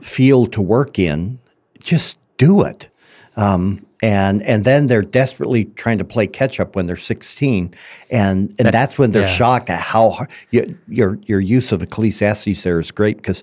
[0.00, 1.38] field to work in.
[1.80, 2.88] Just do it.
[3.36, 7.74] Um, and and then they're desperately trying to play catch up when they're 16,
[8.10, 9.28] and and that's when they're yeah.
[9.28, 13.42] shocked at how hard, your your your use of Ecclesiastes there is great because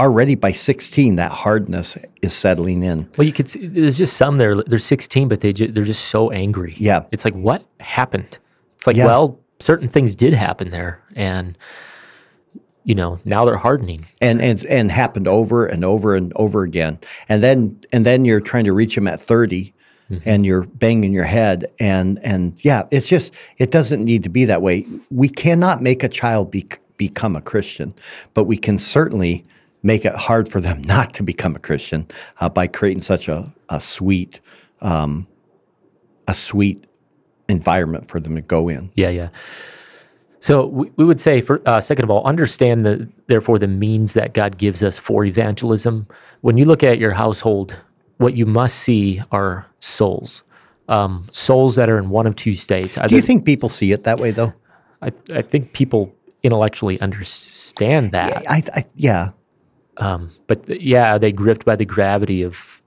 [0.00, 3.08] already by 16 that hardness is settling in.
[3.18, 4.56] Well, you could see there's just some there.
[4.56, 6.74] They're 16, but they they're just so angry.
[6.78, 7.04] Yeah.
[7.12, 8.38] it's like what happened?
[8.76, 9.04] It's like Yeah.
[9.04, 11.56] well, certain things did happen there, and
[12.84, 14.06] you know now they're hardening.
[14.22, 16.98] and and and happened over and over and over again.
[17.28, 19.74] And then and then you're trying to reach them at 30
[20.10, 20.28] mm-hmm.
[20.28, 24.46] and you're banging your head and and yeah, it's just it doesn't need to be
[24.46, 24.86] that way.
[25.10, 27.92] We cannot make a child be, become a Christian,
[28.32, 29.44] but we can certainly
[29.82, 32.06] make it hard for them not to become a Christian
[32.40, 34.40] uh, by creating such a a sweet
[34.80, 35.26] um,
[36.26, 36.86] a sweet
[37.48, 38.90] environment for them to go in.
[38.94, 39.28] Yeah, yeah.
[40.40, 44.14] So we, we would say, for uh, second of all, understand the therefore the means
[44.14, 46.06] that God gives us for evangelism.
[46.40, 47.76] When you look at your household,
[48.16, 50.42] what you must see are souls,
[50.88, 52.96] um, souls that are in one of two states.
[52.96, 54.54] Either, Do you think people see it that way though?
[55.02, 59.30] I, I think people intellectually understand that, I, I yeah.
[60.00, 62.82] Um, but yeah, are they gripped by the gravity of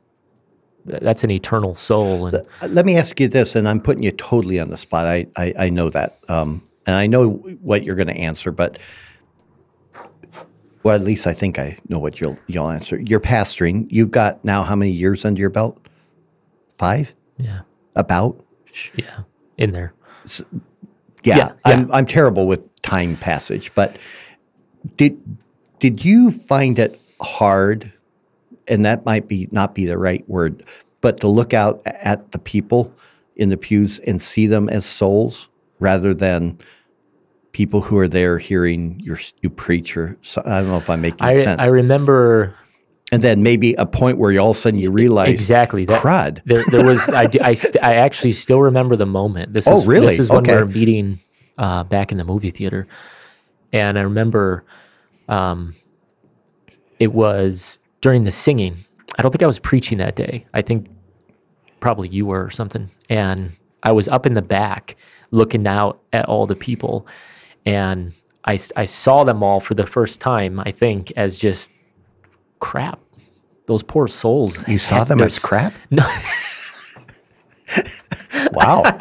[0.85, 4.11] that's an eternal soul, and Uh, Let me ask you this, and I'm putting you
[4.11, 5.05] totally on the spot.
[5.05, 7.29] I I, I know that, um, and I know
[7.61, 8.79] what you're going to answer, but
[10.83, 12.99] well, at least I think I know what you'll you'll answer.
[12.99, 13.87] You're pastoring.
[13.89, 15.79] You've got now how many years under your belt?
[16.77, 17.61] Five, yeah,
[17.95, 18.43] about.
[18.95, 19.21] yeah,
[19.57, 19.93] in there.
[21.23, 23.97] Yeah, Yeah, I'm I'm terrible with time passage, but
[24.97, 25.17] did
[25.79, 27.91] did you find it hard?
[28.67, 30.63] And that might be not be the right word,
[31.01, 32.93] but to look out at the people
[33.35, 35.49] in the pews and see them as souls
[35.79, 36.57] rather than
[37.51, 41.01] people who are there hearing your you preach or so, I don't know if I'm
[41.01, 41.61] making I sense.
[41.61, 42.55] I remember
[43.11, 46.01] and then maybe a point where you all of a sudden you realize exactly that.
[46.01, 46.41] crud.
[46.45, 47.07] There, there was.
[47.09, 49.53] I, I, st- I actually still remember the moment.
[49.53, 50.07] This Oh, is really?
[50.07, 50.55] This is when Okay.
[50.55, 51.19] we were meeting
[51.59, 52.87] uh, back in the movie theater,
[53.71, 54.63] and I remember,
[55.27, 55.75] um,
[56.99, 58.75] it was during the singing.
[59.17, 60.45] I don't think I was preaching that day.
[60.53, 60.87] I think
[61.79, 62.89] probably you were or something.
[63.09, 63.51] And
[63.83, 64.95] I was up in the back
[65.31, 67.07] looking out at all the people,
[67.65, 68.13] and
[68.45, 70.59] I, I saw them all for the first time.
[70.59, 71.69] I think as just
[72.59, 72.99] crap.
[73.65, 74.57] Those poor souls.
[74.67, 75.73] You saw them as crap?
[75.91, 76.05] No.
[78.51, 78.83] Wow.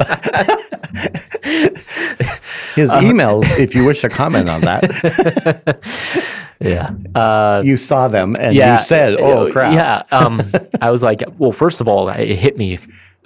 [2.75, 3.05] His Uh-huh.
[3.05, 5.79] email, if you wish to comment on that,
[6.59, 6.91] Yeah.
[7.13, 8.77] Uh, you saw them and yeah.
[8.77, 10.17] you said, "Oh crap!" Yeah.
[10.17, 10.41] Um,
[10.81, 12.79] I was like, well, first of all, it hit me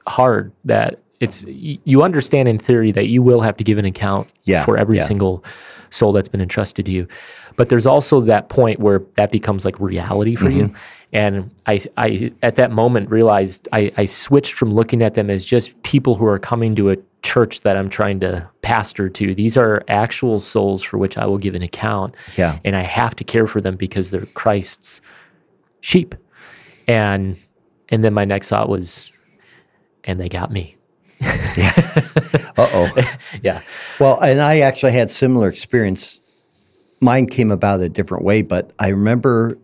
[0.08, 4.34] hard that it's you understand in theory that you will have to give an account
[4.46, 5.04] Yeah, for every yeah.
[5.04, 5.44] single
[5.92, 7.08] soul that's been entrusted to you.
[7.58, 10.64] But there's also that point where that becomes like reality for you.
[10.66, 10.76] Mm-hmm.
[11.14, 15.46] And I, I, at that moment realized I, I switched from looking at them as
[15.46, 19.36] just people who are coming to a church that I'm trying to pastor to.
[19.36, 22.16] These are actual souls for which I will give an account.
[22.38, 22.60] Yeah.
[22.64, 25.02] And I have to care for them because they're Christ's
[25.82, 26.16] sheep.
[26.88, 27.38] And
[27.90, 29.12] and then my next thought was,
[30.04, 30.76] and they got me.
[32.58, 33.14] Uh oh.
[33.44, 33.62] Yeah.
[34.00, 36.20] Well, and I actually had similar experience.
[37.02, 39.60] Mine came about a different way, but I remember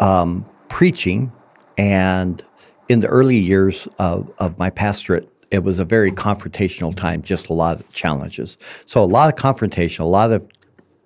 [0.00, 1.30] um, preaching,
[1.78, 2.42] and
[2.88, 7.48] in the early years of, of my pastorate, it was a very confrontational time, just
[7.48, 8.58] a lot of challenges.
[8.86, 10.46] So a lot of confrontation, a lot of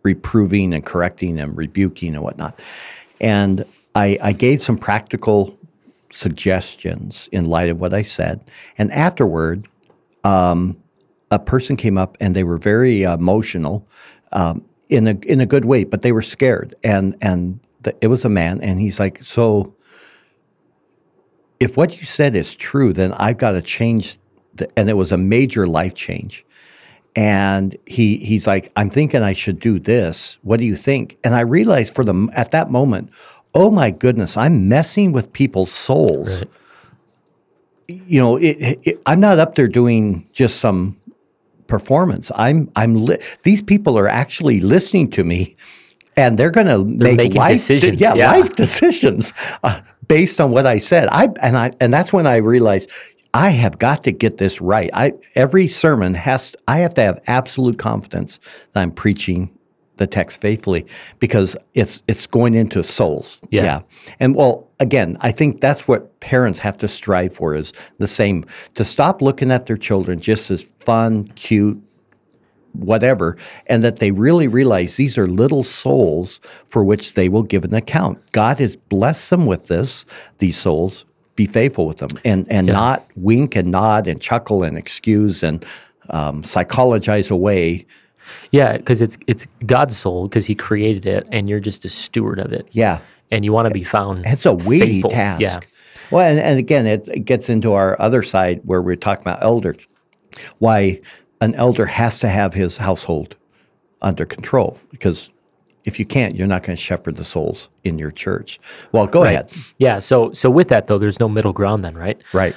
[0.02, 2.60] reproving and correcting and rebuking and whatnot.
[3.20, 5.58] And I, I gave some practical
[6.10, 8.40] suggestions in light of what I said.
[8.78, 9.68] And afterward,
[11.30, 13.86] a person came up and they were very emotional
[14.32, 16.74] um, in a in a good way, but they were scared.
[16.84, 19.74] And and the, it was a man, and he's like, "So,
[21.60, 24.18] if what you said is true, then I've got to change."
[24.76, 26.44] And it was a major life change.
[27.16, 30.38] And he he's like, "I'm thinking I should do this.
[30.42, 33.10] What do you think?" And I realized for the at that moment,
[33.54, 38.02] oh my goodness, I'm messing with people's souls Right.
[38.06, 40.96] you know, it, it, I'm not up there doing just some
[41.66, 42.30] performance.
[42.34, 45.56] I'm I'm li- these people are actually listening to me,
[46.16, 48.30] and they're going to make life decisions, yeah, yeah.
[48.32, 51.08] life decisions uh, based on what I said.
[51.10, 52.90] I and I and that's when I realized.
[53.38, 54.90] I have got to get this right.
[54.92, 58.40] I every sermon has I have to have absolute confidence
[58.72, 59.56] that I'm preaching
[59.98, 60.84] the text faithfully
[61.20, 63.40] because it's it's going into souls.
[63.50, 63.82] Yeah.
[64.18, 68.44] And well, again, I think that's what parents have to strive for is the same
[68.74, 71.80] to stop looking at their children just as fun, cute,
[72.72, 73.36] whatever,
[73.68, 77.74] and that they really realize these are little souls for which they will give an
[77.74, 78.18] account.
[78.32, 80.04] God has blessed them with this,
[80.38, 81.04] these souls.
[81.38, 85.64] Be faithful with them and, and not wink and nod and chuckle and excuse and
[86.10, 87.86] um, psychologize away.
[88.50, 92.40] Yeah, because it's it's God's soul because He created it, and you're just a steward
[92.40, 92.68] of it.
[92.72, 92.98] Yeah.
[93.30, 94.26] and you want to be found.
[94.26, 95.10] It's a weighty faithful.
[95.10, 95.40] task.
[95.40, 95.60] Yeah,
[96.10, 99.40] Well, and, and again, it, it gets into our other side where we're talking about
[99.40, 99.86] elders.
[100.58, 101.00] Why
[101.40, 103.36] an elder has to have his household
[104.02, 105.30] under control because
[105.88, 108.60] if you can't, you're not going to shepherd the souls in your church.
[108.92, 109.50] Well, go ahead.
[109.78, 109.98] yeah.
[109.98, 112.22] So so with that though, there's no middle ground then, right?
[112.32, 112.54] Right.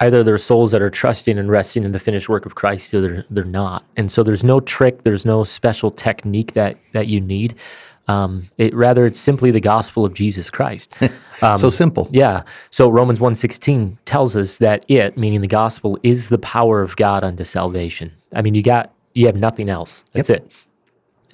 [0.00, 3.00] Either they're souls that are trusting and resting in the finished work of Christ, or
[3.00, 3.84] they're they're not.
[3.96, 7.54] And so there's no trick, there's no special technique that that you need.
[8.08, 10.96] Um, it rather it's simply the gospel of Jesus Christ.
[11.38, 12.08] so simple.
[12.10, 12.42] Yeah.
[12.70, 17.22] So Romans 1:16 tells us that it, meaning the gospel, is the power of God
[17.22, 18.10] unto salvation.
[18.34, 20.02] I mean, you got you have nothing else.
[20.12, 20.50] That's it.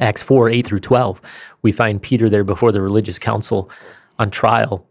[0.00, 1.20] Acts 4, 8 through 12.
[1.62, 3.70] We find Peter there before the religious council
[4.18, 4.86] on trial.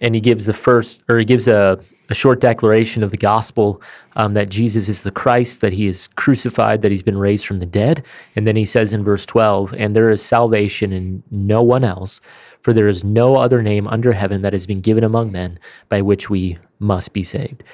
[0.00, 3.82] And he gives the first, or he gives a, a short declaration of the gospel
[4.16, 7.58] um, that Jesus is the Christ, that he is crucified, that he's been raised from
[7.58, 8.04] the dead.
[8.36, 12.20] And then he says in verse 12, and there is salvation in no one else,
[12.62, 15.58] for there is no other name under heaven that has been given among men
[15.88, 17.64] by which we must be saved.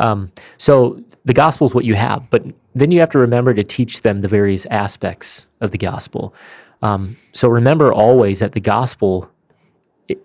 [0.00, 2.42] Um, so the gospel is what you have, but
[2.74, 6.34] then you have to remember to teach them the various aspects of the gospel.
[6.82, 9.30] Um, so remember always that the gospel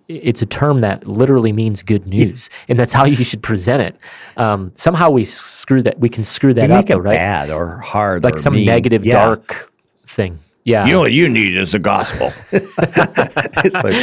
[0.08, 3.96] it's a term that literally means good news, and that's how you should present it.
[4.36, 6.00] Um, somehow we screw that.
[6.00, 7.12] We can screw that You up, though, it right?
[7.16, 8.66] bad or hard Like or some mean.
[8.66, 9.24] negative, Yeah.
[9.26, 9.72] dark
[10.08, 10.40] thing.
[10.64, 10.86] Yeah.
[10.88, 12.34] You know what you need is the gospel.
[12.52, 13.94] it's like,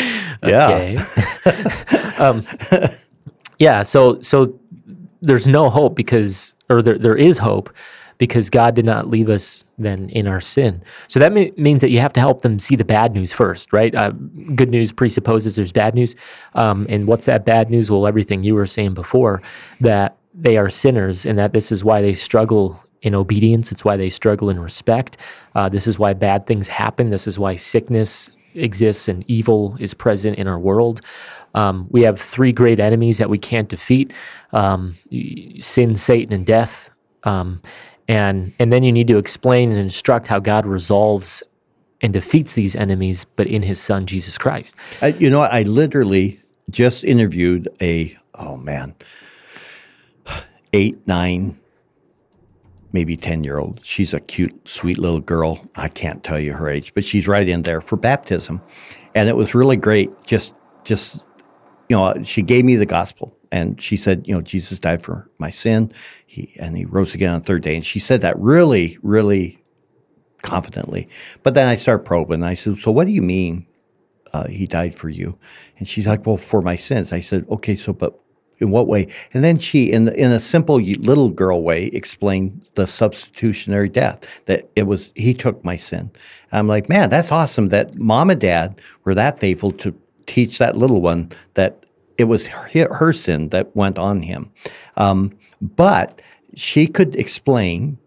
[0.45, 1.05] yeah.
[1.49, 2.17] Okay.
[2.19, 2.45] um,
[3.59, 3.83] yeah.
[3.83, 4.61] So so
[5.23, 7.71] there's no hope because, or there there is hope
[8.19, 10.83] because God did not leave us then in our sin.
[11.09, 13.73] So that me- means that you have to help them see the bad news first,
[13.73, 13.93] right?
[13.95, 14.13] Uh,
[14.55, 16.15] good news presupposes there's bad news,
[16.55, 17.91] um, and what's that bad news?
[17.91, 19.43] Well, everything you were saying before
[19.81, 23.73] that they are sinners and that this is why they struggle in obedience.
[23.73, 25.17] It's why they struggle in respect.
[25.55, 27.11] Uh, this is why bad things happen.
[27.11, 31.01] This is why sickness exists and evil is present in our world.
[31.55, 34.13] Um, we have three great enemies that we can't defeat
[34.53, 34.95] um,
[35.59, 36.91] sin, Satan, and death.
[37.25, 37.61] Um,
[38.09, 41.43] and, and then you need to explain and instruct how God resolves
[42.03, 44.75] and defeats these enemies, but in his son, Jesus Christ.
[45.01, 45.41] I, you know.
[45.41, 48.97] I literally just interviewed a oh man,
[50.73, 51.59] eight, nine,
[52.93, 53.81] maybe ten year old.
[53.85, 55.65] She's a cute, sweet little girl.
[55.77, 58.61] I can't tell you her age, but she's right in there for baptism,
[59.15, 60.11] and it was really great.
[60.27, 61.25] Just, just
[61.89, 65.29] you know, she gave me the gospel, and she said, you know, Jesus died for
[65.39, 65.93] my sin,
[66.27, 69.63] he and he rose again on the third day, and she said that really, really
[70.43, 71.09] confidently.
[71.43, 72.35] But then I start probing.
[72.35, 73.67] And I said, so what do you mean?
[74.33, 75.39] uh, he died for you.
[75.79, 77.13] And she's like, well, for my sins.
[77.13, 78.19] I said, okay, so, but
[78.59, 79.09] in what way?
[79.35, 84.69] And then she, in in a simple little girl way, explained the substitutionary death that
[84.77, 86.11] it was he took my sin.
[86.53, 89.95] I'm like, man, that's awesome that mom and dad were that faithful to
[90.27, 91.87] teach that little one that
[92.19, 94.51] it was her, her sin that went on him.
[94.97, 96.21] Um, but
[96.55, 97.99] she could explain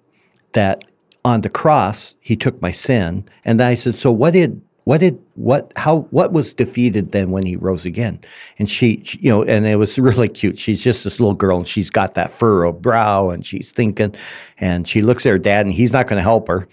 [0.54, 0.86] that
[1.24, 5.20] on the cross he took my sin, and I said, so what did what did
[5.34, 8.20] what how what was defeated then when he rose again?
[8.60, 10.60] And she, she, you know and it was really cute.
[10.60, 14.16] She's just this little girl and she's got that furrowed brow and she's thinking
[14.60, 16.68] and she looks at her dad and he's not going to help her.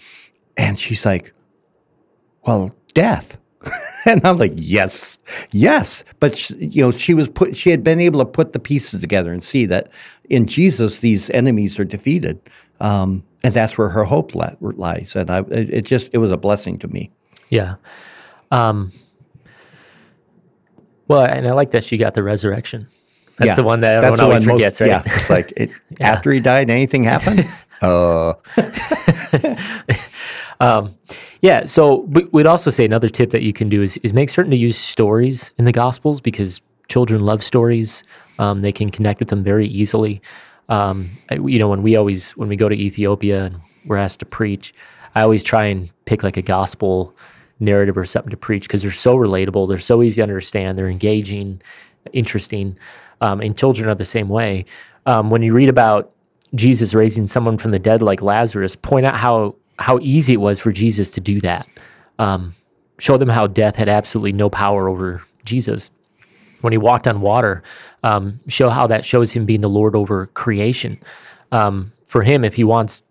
[0.55, 1.33] And she's like
[2.45, 3.39] well death
[4.05, 5.17] and i'm like yes
[5.51, 8.59] yes but she, you know she was put she had been able to put the
[8.59, 9.89] pieces together and see that
[10.29, 12.39] in jesus these enemies are defeated
[12.79, 16.77] um, and that's where her hope lies and I, it just it was a blessing
[16.79, 17.11] to me
[17.53, 17.75] yeah.
[18.49, 18.91] Um,
[21.07, 22.87] well, and I like that she got the resurrection.
[23.37, 25.05] That's yeah, the one that everyone always forgets, most, right?
[25.05, 26.11] Yeah, it's like it, yeah.
[26.11, 27.47] after he died, anything happened?
[27.81, 28.33] uh.
[30.59, 30.95] um,
[31.43, 31.65] yeah.
[31.65, 34.57] So we'd also say another tip that you can do is, is make certain to
[34.57, 38.01] use stories in the Gospels because children love stories.
[38.39, 40.21] Um, they can connect with them very easily.
[40.69, 44.25] Um, you know, when we always when we go to Ethiopia and we're asked to
[44.25, 44.73] preach,
[45.15, 47.13] I always try and pick like a gospel
[47.59, 50.87] narrative or something to preach because they're so relatable, they're so easy to understand, they're
[50.87, 51.61] engaging,
[52.13, 52.77] interesting,
[53.19, 54.63] um, and children are the same way.
[55.05, 56.13] Um, when you read about
[56.55, 60.59] Jesus raising someone from the dead like Lazarus, point out how how easy it was
[60.59, 61.67] for Jesus to do that.
[62.17, 62.53] Um,
[62.99, 65.89] show them how death had absolutely no power over Jesus.
[66.61, 67.63] When he walked on water,
[68.01, 71.01] um, show how that shows him being the Lord over creation.
[71.51, 73.01] Um, for him, if he wants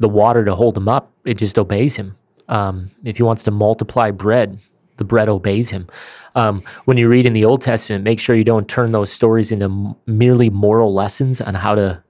[0.00, 2.16] the water to hold him up, it just obeys him.
[2.48, 4.58] Um, if he wants to multiply bread,
[4.96, 5.86] the bread obeys him.
[6.34, 9.52] Um, when you read in the Old Testament, make sure you don't turn those stories
[9.52, 12.02] into merely moral lessons on how to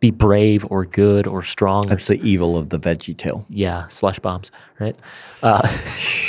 [0.00, 1.86] be brave or good or strong.
[1.88, 3.46] That's the evil of the Veggie Tale.
[3.48, 4.96] Yeah, slush bombs, right?
[5.42, 5.76] Uh,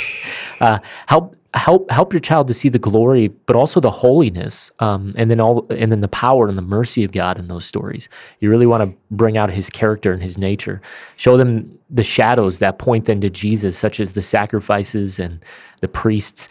[0.60, 5.14] uh, help help help your child to see the glory, but also the holiness, um,
[5.16, 8.08] and then all and then the power and the mercy of God in those stories.
[8.40, 10.80] You really want to bring out His character and His nature.
[11.16, 15.42] Show them the shadows that point then to Jesus, such as the sacrifices and
[15.80, 16.48] the priests.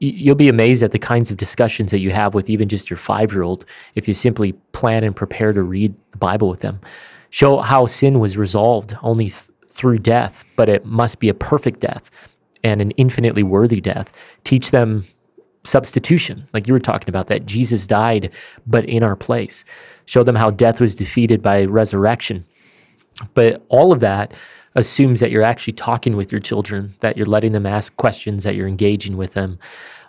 [0.00, 2.96] You'll be amazed at the kinds of discussions that you have with even just your
[2.96, 6.80] five year old if you simply plan and prepare to read the Bible with them.
[7.28, 11.80] Show how sin was resolved only th- through death, but it must be a perfect
[11.80, 12.10] death
[12.64, 14.12] and an infinitely worthy death.
[14.42, 15.04] Teach them
[15.64, 18.30] substitution, like you were talking about, that Jesus died,
[18.66, 19.64] but in our place.
[20.06, 22.44] Show them how death was defeated by resurrection.
[23.34, 24.32] But all of that
[24.74, 28.54] assumes that you're actually talking with your children, that you're letting them ask questions, that
[28.54, 29.58] you're engaging with them.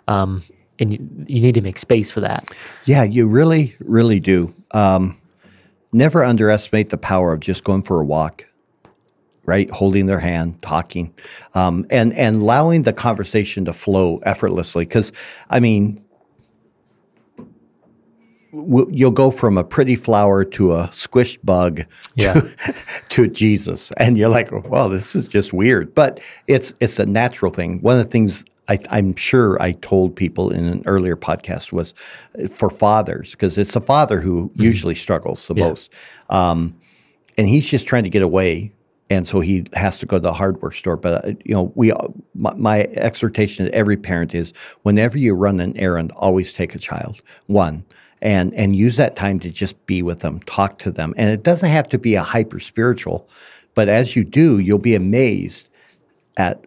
[0.08, 0.42] Um,
[0.78, 2.48] and you, you, need to make space for that.
[2.86, 4.52] Yeah, you really, really do.
[4.72, 5.18] Um,
[5.92, 8.46] never underestimate the power of just going for a walk
[9.44, 9.70] right?
[9.70, 11.12] Holding their hand, talking,
[11.54, 14.84] um, and and allowing the conversation to flow effortlessly.
[14.84, 15.12] Because
[15.50, 16.04] I mean,
[18.52, 21.84] w- you'll go from a pretty flower to a squished bug
[22.14, 22.34] yeah.
[22.34, 22.74] to,
[23.08, 25.94] to Jesus, and you're like, well, this is just weird.
[25.94, 27.80] But it's it's a natural thing.
[27.80, 31.94] One of the things I, am sure I told people in an earlier podcast was
[32.42, 34.62] uh, for fathers because it's the father who mm-hmm.
[34.62, 35.68] usually struggles the yeah.
[35.68, 35.92] most,
[36.30, 36.78] um,
[37.36, 38.72] and he's just trying to get away
[39.10, 40.96] and so he has to go to the hardware store.
[40.96, 41.92] But uh, you know, we
[42.34, 46.78] my, my, exhortation to every parent is: whenever you run an errand, always take a
[46.78, 47.84] child, one,
[48.22, 51.42] and and use that time to just be with them, talk to them, and it
[51.42, 53.28] doesn't have to be a hyper spiritual,
[53.74, 55.68] but as you do, you'll be amazed
[56.38, 56.64] at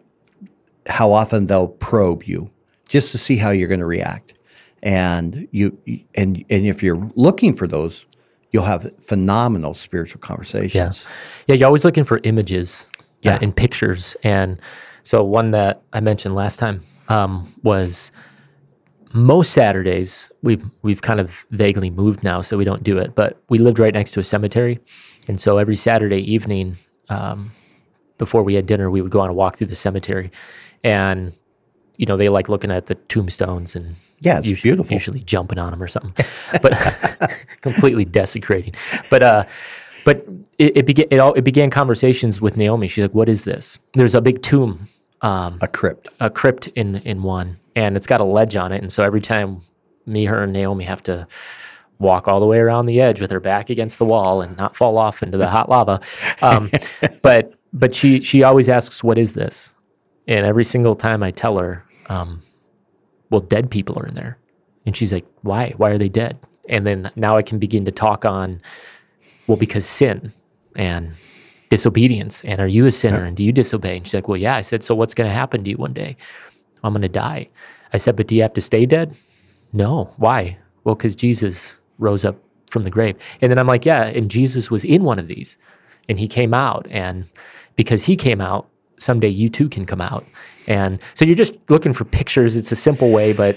[0.86, 2.48] how often they'll probe you
[2.88, 4.34] just to see how you're going to react,
[4.82, 5.76] and you
[6.14, 8.06] and and if you're looking for those
[8.52, 11.04] you'll have phenomenal spiritual conversations.
[11.04, 12.86] Yeah, yeah you're always looking for images
[13.22, 13.34] yeah.
[13.34, 14.16] Uh, and pictures.
[14.22, 14.60] And
[15.02, 18.10] so one that I mentioned last time um, was
[19.16, 23.14] most Saturdays we've we've kind of vaguely moved now, so we don't do it.
[23.14, 24.78] But we lived right next to a cemetery,
[25.26, 26.76] and so every Saturday evening,
[27.08, 27.50] um,
[28.18, 30.30] before we had dinner, we would go on a walk through the cemetery,
[30.84, 31.32] and
[31.96, 34.94] you know they like looking at the tombstones and yeah, it's usually, beautiful.
[34.94, 36.12] Usually jumping on them or something,
[36.62, 36.72] but
[37.60, 38.74] completely desecrating.
[39.10, 39.44] But uh,
[40.04, 40.26] but
[40.58, 42.88] it, it began it, all, it began conversations with Naomi.
[42.88, 44.88] She's like, "What is this?" There's a big tomb,
[45.22, 48.82] um, a crypt, a crypt in in one, and it's got a ledge on it.
[48.82, 49.60] And so every time
[50.06, 51.26] me, her, and Naomi have to
[51.98, 54.76] walk all the way around the edge with her back against the wall and not
[54.76, 56.00] fall off into the hot lava.
[56.42, 56.70] Um,
[57.22, 59.74] but but she she always asks, "What is this?"
[60.28, 62.42] And every single time I tell her, um,
[63.30, 64.38] well, dead people are in there.
[64.84, 65.74] And she's like, why?
[65.76, 66.38] Why are they dead?
[66.68, 68.60] And then now I can begin to talk on,
[69.46, 70.32] well, because sin
[70.74, 71.12] and
[71.68, 72.42] disobedience.
[72.44, 73.24] And are you a sinner?
[73.24, 73.96] And do you disobey?
[73.96, 74.56] And she's like, well, yeah.
[74.56, 76.16] I said, so what's going to happen to you one day?
[76.84, 77.48] I'm going to die.
[77.92, 79.16] I said, but do you have to stay dead?
[79.72, 80.10] No.
[80.16, 80.58] Why?
[80.84, 82.36] Well, because Jesus rose up
[82.70, 83.16] from the grave.
[83.40, 84.04] And then I'm like, yeah.
[84.06, 85.58] And Jesus was in one of these
[86.08, 86.86] and he came out.
[86.90, 87.24] And
[87.74, 90.24] because he came out, someday you too can come out.
[90.66, 92.56] And so you're just looking for pictures.
[92.56, 93.56] It's a simple way, but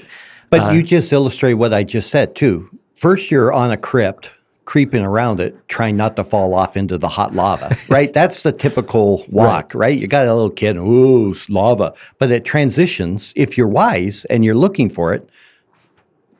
[0.49, 2.69] But uh, you just illustrate what I just said too.
[2.95, 4.31] First, you're on a crypt,
[4.69, 8.13] creeping around it, trying not to fall off into the hot lava, right?
[8.13, 9.97] That's the typical walk, right?
[9.97, 11.95] You got a little kid, ooh, lava.
[12.19, 15.27] But it transitions, if you're wise and you're looking for it,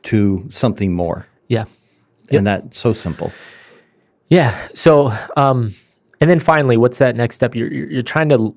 [0.04, 1.26] to something more.
[2.30, 2.38] yeah.
[2.38, 3.32] And that's so simple.
[4.28, 4.68] Yeah.
[4.76, 5.74] So, um,
[6.20, 7.56] and then finally, what's that next step?
[7.56, 8.56] You're, you're, you're trying to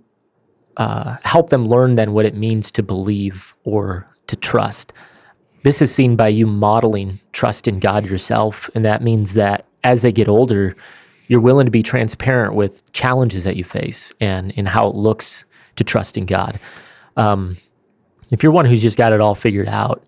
[0.78, 4.94] uh, help them learn then what it means to believe or to trust.
[5.64, 8.70] This is seen by you modeling trust in God yourself.
[8.76, 10.76] And that means that as they get older,
[11.28, 15.46] you're willing to be transparent with challenges that you face and in how it looks
[15.78, 16.60] to trust in God.
[17.18, 17.58] Um,
[18.30, 20.04] if you're one who's just got it all figured out,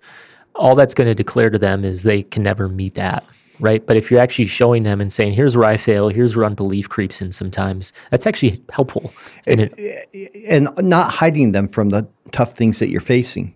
[0.55, 3.27] all that's going to declare to them is they can never meet that,
[3.59, 3.85] right?
[3.85, 6.89] But if you're actually showing them and saying, here's where I fail, here's where unbelief
[6.89, 9.13] creeps in sometimes, that's actually helpful.
[9.47, 10.09] And it,
[10.47, 13.53] and not hiding them from the tough things that you're facing.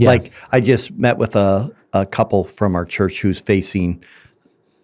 [0.00, 0.08] Yeah.
[0.10, 4.02] Like I just met with a, a couple from our church who's facing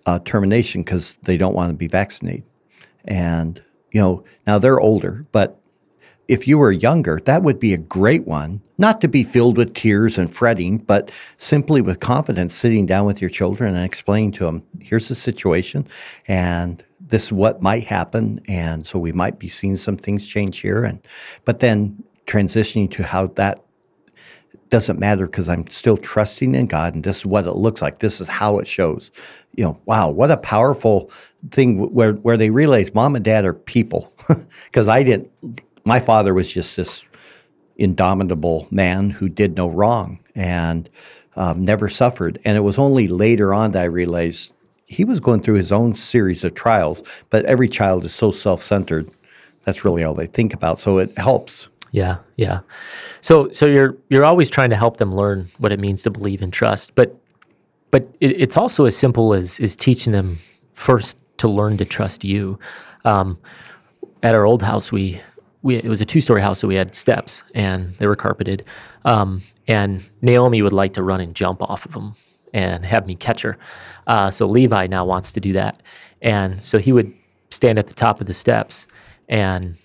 [0.05, 2.45] uh, termination because they don't want to be vaccinated.
[3.07, 3.63] And,
[3.93, 5.61] you know, now they're older, but
[6.29, 9.75] if you were younger, that would be a great one, not to be filled with
[9.75, 14.45] tears and fretting, but simply with confidence, sitting down with your children and explaining to
[14.45, 15.87] them, here's the situation,
[16.27, 18.41] and this is what might happen.
[18.49, 20.85] And so we might be seeing some things change here.
[20.85, 21.01] And,
[21.45, 23.63] but then transitioning to how that
[24.71, 28.01] doesn't matter because I'm still trusting in God and this is what it looks like.
[28.01, 29.11] This is how it shows.
[29.55, 31.11] You know, wow, what a powerful
[31.51, 34.13] thing where where they realize mom and dad are people.
[34.67, 35.31] Because I didn't
[35.85, 37.05] my father was just this
[37.77, 40.91] indomitable man who did no wrong and
[41.37, 42.39] um, never suffered.
[42.45, 44.53] And it was only later on that I realized
[44.87, 48.63] he was going through his own series of trials, but every child is so self
[48.63, 49.09] centered.
[49.65, 50.81] That's really all they think about.
[50.81, 51.69] So it helps.
[51.97, 52.61] Yeah, yeah.
[53.23, 56.43] So, so you're you're always trying to help them learn what it means to believe
[56.43, 57.17] and trust, but
[57.91, 60.37] but it, it's also as simple as is teaching them
[60.75, 62.59] first to learn to trust you.
[63.07, 63.39] Um,
[64.23, 65.23] at our old house, we
[65.63, 68.67] we it was a two story house, so we had steps and they were carpeted.
[69.07, 72.13] Um, and Naomi would like to run and jump off of them
[72.53, 73.57] and have me catch her.
[74.07, 75.83] Uh, so Levi now wants to do that,
[76.21, 77.15] and so he would
[77.51, 78.87] stand at the top of the steps
[79.31, 79.77] and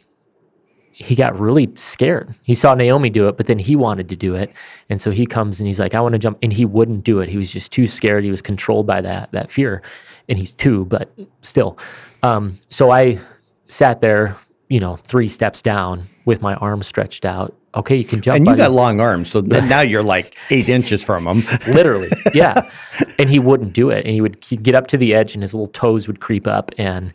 [1.02, 2.34] he got really scared.
[2.44, 4.52] He saw Naomi do it, but then he wanted to do it.
[4.90, 6.38] And so he comes and he's like, I want to jump.
[6.42, 7.30] And he wouldn't do it.
[7.30, 8.24] He was just too scared.
[8.24, 9.82] He was controlled by that, that fear.
[10.30, 11.78] And he's two, but still.
[12.24, 13.20] Um, so I
[13.66, 14.38] sat there,
[14.70, 17.56] you know, three steps down with my arms stretched out.
[17.74, 18.36] Okay, you can jump.
[18.36, 21.44] And you buddy." got long arms, so now you're like eight inches from him.
[21.74, 22.70] literally yeah
[23.18, 25.42] and he wouldn't do it and he would he'd get up to the edge and
[25.42, 27.14] his little toes would creep up and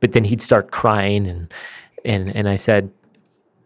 [0.00, 1.52] but then he'd start crying and
[2.04, 2.90] and and i said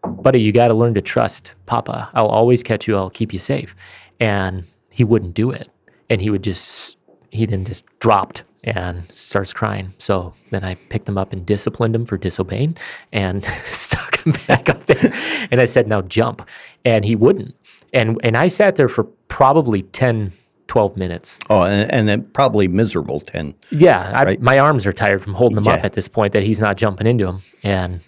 [0.07, 2.09] buddy you got to learn to trust papa.
[2.13, 2.95] I'll always catch you.
[2.95, 3.75] I'll keep you safe.
[4.19, 5.69] And he wouldn't do it.
[6.09, 6.97] And he would just
[7.29, 9.93] he then just dropped and starts crying.
[9.97, 12.77] So then i picked him up and disciplined him for disobeying
[13.11, 15.13] and stuck him back up there.
[15.49, 16.47] And i said now jump.
[16.85, 17.55] And he wouldn't.
[17.93, 20.31] And and i sat there for probably 10
[20.67, 21.37] 12 minutes.
[21.49, 23.53] Oh, and, and then probably miserable 10.
[23.71, 26.61] yeah I, my arms are tired from holding him up at this point that he's
[26.61, 27.39] not jumping into him.
[27.63, 28.01] And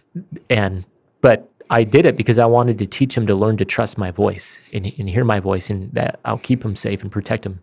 [0.50, 0.86] and
[1.20, 4.12] but i did it because i wanted to teach him to learn to trust my
[4.12, 7.60] voice and, and hear my voice and that i'll keep him safe and protect him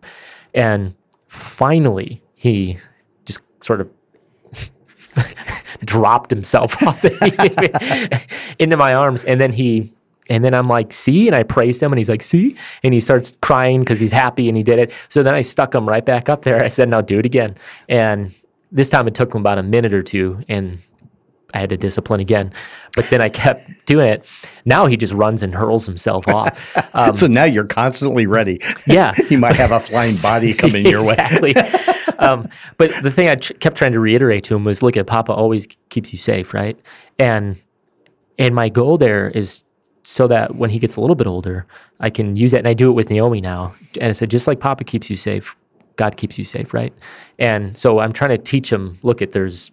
[0.53, 0.95] and
[1.27, 2.77] finally he
[3.25, 3.89] just sort of
[5.85, 7.03] dropped himself off
[8.59, 9.91] into my arms and then he
[10.31, 13.01] and then I'm like, see, and I praised him, and he's like, see, and he
[13.01, 14.93] starts crying because he's happy and he did it.
[15.09, 16.63] So then I stuck him right back up there.
[16.63, 17.55] I said, now do it again.
[17.89, 18.33] And
[18.71, 20.79] this time it took him about a minute or two, and
[21.53, 22.51] I had to discipline again.
[22.95, 24.25] But then I kept doing it.
[24.65, 26.77] Now he just runs and hurls himself off.
[26.95, 28.59] Um, so now you're constantly ready.
[28.85, 31.13] yeah, he might have a flying body coming your way.
[31.13, 31.55] exactly.
[32.19, 32.47] um,
[32.77, 35.31] but the thing I ch- kept trying to reiterate to him was, look at Papa
[35.33, 36.79] always keeps you safe, right?
[37.19, 37.61] And
[38.37, 39.63] and my goal there is
[40.03, 41.65] so that when he gets a little bit older,
[41.99, 42.59] I can use that.
[42.59, 43.75] And I do it with Naomi now.
[43.99, 45.55] And I said, just like Papa keeps you safe,
[45.95, 46.93] God keeps you safe, right?
[47.37, 48.97] And so I'm trying to teach him.
[49.03, 49.71] Look at there's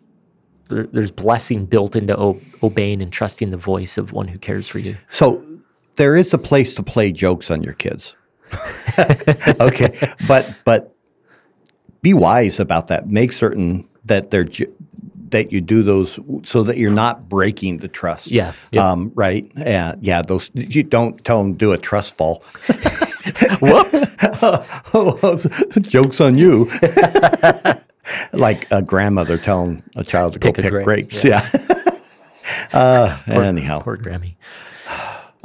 [0.69, 4.69] there, there's blessing built into o- obeying and trusting the voice of one who cares
[4.69, 4.97] for you.
[5.11, 5.45] So
[5.97, 8.14] there is a place to play jokes on your kids.
[9.61, 10.95] okay, but but
[12.01, 13.07] be wise about that.
[13.09, 14.49] Make certain that they're
[15.31, 18.31] that you do those so that you're not breaking the trust.
[18.31, 18.53] Yeah.
[18.79, 19.51] Um, right.
[19.57, 19.97] Yeah.
[20.01, 20.23] Yeah.
[20.23, 22.43] Those you don't tell them to do a trust fall.
[23.61, 24.09] Whoops.
[25.81, 26.71] Jokes on you.
[28.32, 31.24] like a grandmother telling a child to Pick go pick grape, grapes.
[31.24, 31.48] Yeah.
[32.72, 33.80] uh, anyhow.
[33.80, 34.34] Poor Grammy.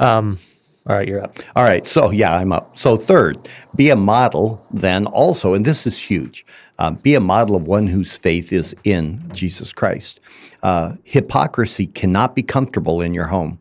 [0.00, 0.38] Um,
[0.86, 1.38] all right, you're up.
[1.56, 1.86] All right.
[1.86, 2.76] So, yeah, I'm up.
[2.76, 3.38] So, third,
[3.74, 6.44] be a model then also, and this is huge
[6.78, 10.20] um, be a model of one whose faith is in Jesus Christ.
[10.62, 13.58] Uh, hypocrisy cannot be comfortable in your home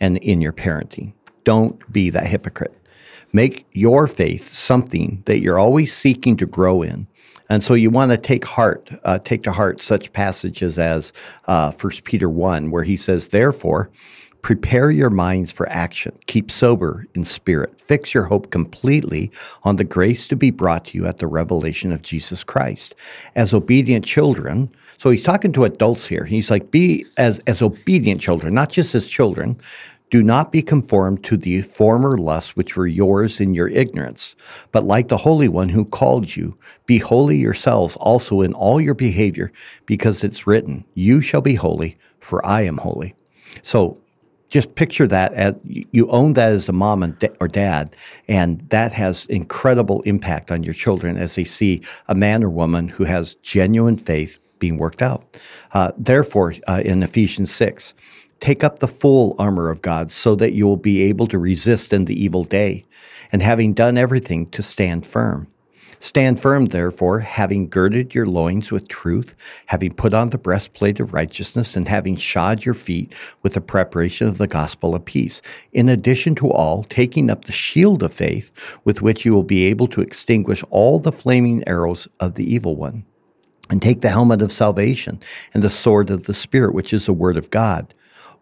[0.00, 1.12] and in your parenting.
[1.44, 2.76] Don't be that hypocrite.
[3.32, 7.06] Make your faith something that you're always seeking to grow in.
[7.52, 11.12] And so you want to take heart, uh, take to heart such passages as
[11.44, 13.90] uh, 1 Peter 1, where he says, Therefore,
[14.40, 16.18] Prepare your minds for action.
[16.26, 17.80] Keep sober in spirit.
[17.80, 19.30] Fix your hope completely
[19.62, 22.96] on the grace to be brought to you at the revelation of Jesus Christ.
[23.36, 26.24] As obedient children, so he's talking to adults here.
[26.24, 29.56] He's like, be as, as obedient children, not just as children.
[30.12, 34.36] Do not be conformed to the former lusts which were yours in your ignorance,
[34.70, 38.92] but like the Holy One who called you, be holy yourselves also in all your
[38.92, 39.50] behavior,
[39.86, 43.14] because it's written, You shall be holy, for I am holy.
[43.62, 44.02] So
[44.50, 47.96] just picture that as you own that as a mom and da- or dad,
[48.28, 52.88] and that has incredible impact on your children as they see a man or woman
[52.88, 55.38] who has genuine faith being worked out.
[55.72, 57.94] Uh, therefore, uh, in Ephesians 6,
[58.42, 61.92] take up the full armor of God so that you will be able to resist
[61.92, 62.84] in the evil day,
[63.30, 65.46] and having done everything to stand firm.
[66.00, 69.36] Stand firm, therefore, having girded your loins with truth,
[69.66, 74.26] having put on the breastplate of righteousness, and having shod your feet with the preparation
[74.26, 75.40] of the gospel of peace.
[75.72, 78.50] In addition to all, taking up the shield of faith,
[78.84, 82.74] with which you will be able to extinguish all the flaming arrows of the evil
[82.74, 83.04] one.
[83.70, 85.20] And take the helmet of salvation
[85.54, 87.94] and the sword of the Spirit, which is the word of God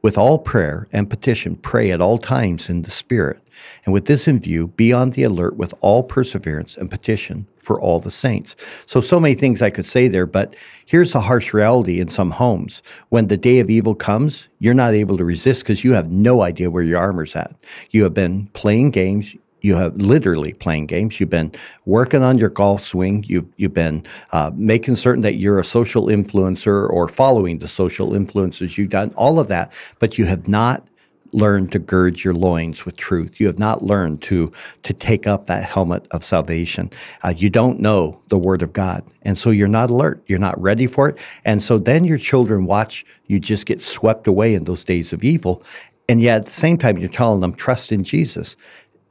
[0.02, 3.40] with all prayer and petition, pray at all times in the Spirit.
[3.84, 7.80] And with this in view, be on the alert with all perseverance and petition for
[7.80, 8.56] all the saints.
[8.86, 12.30] So, so many things I could say there, but here's the harsh reality in some
[12.30, 12.82] homes.
[13.10, 16.42] When the day of evil comes, you're not able to resist because you have no
[16.42, 17.54] idea where your armor's at.
[17.90, 21.20] You have been playing games, you have literally playing games.
[21.20, 21.52] You've been
[21.84, 23.24] working on your golf swing.
[23.26, 28.14] You've you've been uh, making certain that you're a social influencer or following the social
[28.14, 28.78] influences.
[28.78, 30.86] You've done all of that, but you have not
[31.32, 33.38] learned to gird your loins with truth.
[33.38, 34.52] You have not learned to
[34.82, 36.90] to take up that helmet of salvation.
[37.22, 40.22] Uh, you don't know the Word of God, and so you're not alert.
[40.26, 44.26] You're not ready for it, and so then your children watch you just get swept
[44.26, 45.62] away in those days of evil.
[46.08, 48.56] And yet, at the same time, you're telling them trust in Jesus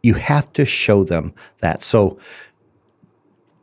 [0.01, 1.83] you have to show them that.
[1.83, 2.17] So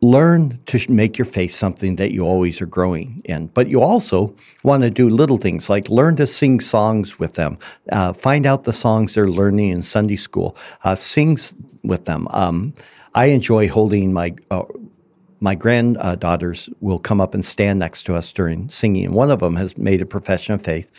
[0.02, 3.46] learn to make your faith something that you always are growing in.
[3.48, 7.58] But you also want to do little things like learn to sing songs with them,
[7.90, 11.38] uh, find out the songs they're learning in Sunday school, uh, sing
[11.82, 12.28] with them.
[12.30, 12.74] Um,
[13.14, 14.64] I enjoy holding my uh,
[15.40, 19.06] my granddaughters will come up and stand next to us during singing.
[19.06, 20.90] And one of them has made a profession of faith.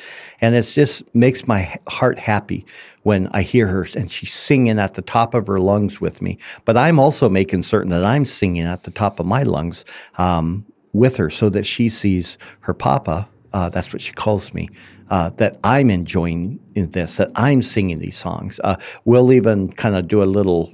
[0.42, 2.66] And it just makes my heart happy
[3.04, 6.38] when I hear her and she's singing at the top of her lungs with me.
[6.66, 9.86] But I'm also making certain that I'm singing at the top of my lungs
[10.18, 13.28] um, with her so that she sees her papa.
[13.54, 14.70] Uh, that's what she calls me.
[15.10, 18.60] Uh, that I'm enjoying in this, that I'm singing these songs.
[18.64, 18.76] Uh,
[19.06, 20.72] we'll even kind of do a little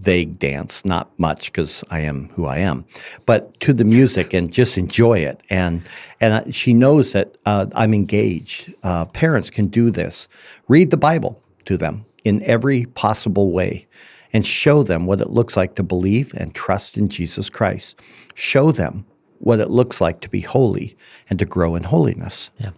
[0.00, 2.84] vague dance, not much because I am who I am,
[3.24, 5.42] but to the music and just enjoy it.
[5.50, 5.82] And
[6.20, 8.72] and she knows that uh, I'm engaged.
[8.82, 10.28] Uh, parents can do this.
[10.68, 13.86] Read the Bible to them in every possible way,
[14.32, 18.00] and show them what it looks like to believe and trust in Jesus Christ.
[18.34, 19.04] Show them
[19.38, 20.96] what it looks like to be holy
[21.28, 22.50] and to grow in holiness.
[22.58, 22.70] Yeah.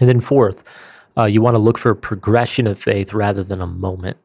[0.00, 0.62] And then fourth,
[1.16, 4.18] uh, you want to look for progression of faith rather than a moment.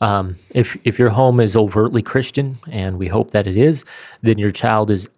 [0.00, 3.84] Um, if if your home is overtly Christian, and we hope that it is,
[4.22, 5.08] then your child is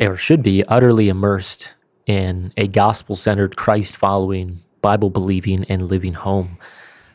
[0.00, 1.70] or should be utterly immersed
[2.06, 6.58] in a gospel centered, Christ following, Bible believing, and living home.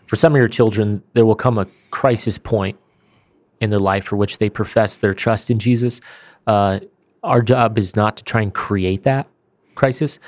[0.06, 2.78] For some of your children, there will come a crisis point
[3.60, 6.00] in their life for which they profess their trust in Jesus.
[6.46, 6.80] Uh,
[7.24, 9.28] our job is not to try and create that
[9.76, 10.20] crisis,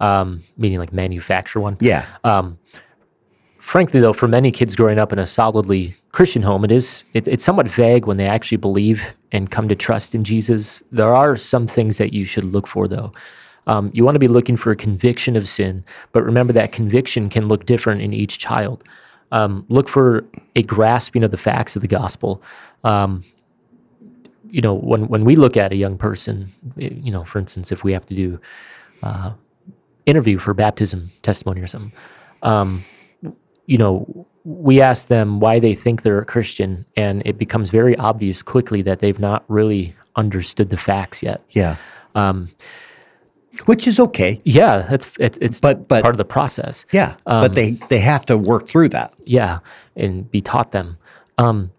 [0.00, 1.76] um, meaning like manufacture one.
[1.80, 2.06] Yeah.
[2.24, 2.58] Um,
[3.68, 7.28] frankly, though, for many kids growing up in a solidly Christian home, it is it,
[7.28, 10.82] it's somewhat vague when they actually believe and come to trust in Jesus.
[10.90, 13.12] There are some things that you should look for, though.
[13.66, 17.28] Um, you want to be looking for a conviction of sin, but remember that conviction
[17.28, 18.82] can look different in each child.
[19.32, 20.24] Um, look for
[20.56, 22.42] a grasping of the facts of the gospel.
[22.84, 23.22] Um,
[24.50, 26.46] you know, when when we look at a young person,
[26.80, 28.40] eh, you know, for instance, if we have to do
[29.02, 29.34] uh,
[30.06, 31.92] interview for baptism testimony or something,
[32.42, 32.82] um,
[33.68, 37.94] you know, we ask them why they think they're a Christian, and it becomes very
[37.98, 41.42] obvious quickly that they've not really understood the facts yet.
[41.50, 41.76] Yeah.
[42.14, 42.48] Um,
[43.66, 44.40] Which is okay.
[44.44, 46.84] yeah, that's it, it's But- but- part of the process.
[46.92, 47.14] Yeah.
[47.24, 49.14] but they, they have to work through that.
[49.24, 49.58] yeah,
[49.96, 50.96] and be taught them.
[51.36, 51.70] Um,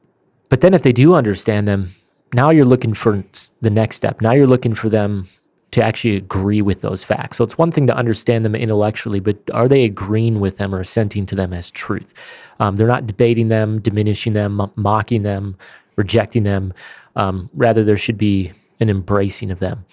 [0.49, 1.89] but then if they do understand them,
[2.33, 3.23] now you're looking for
[3.61, 4.21] the next step.
[4.21, 5.27] Now you're looking for them
[5.71, 7.37] to actually agree with those facts.
[7.37, 10.79] So it's one thing to understand them intellectually, but are they agreeing with them or
[10.79, 12.13] assenting to them as truth?
[12.59, 15.57] Um, they're not debating them, diminishing them, mo- mocking them,
[15.95, 16.73] rejecting them.
[17.15, 19.85] Um, rather, there should be an embracing of them.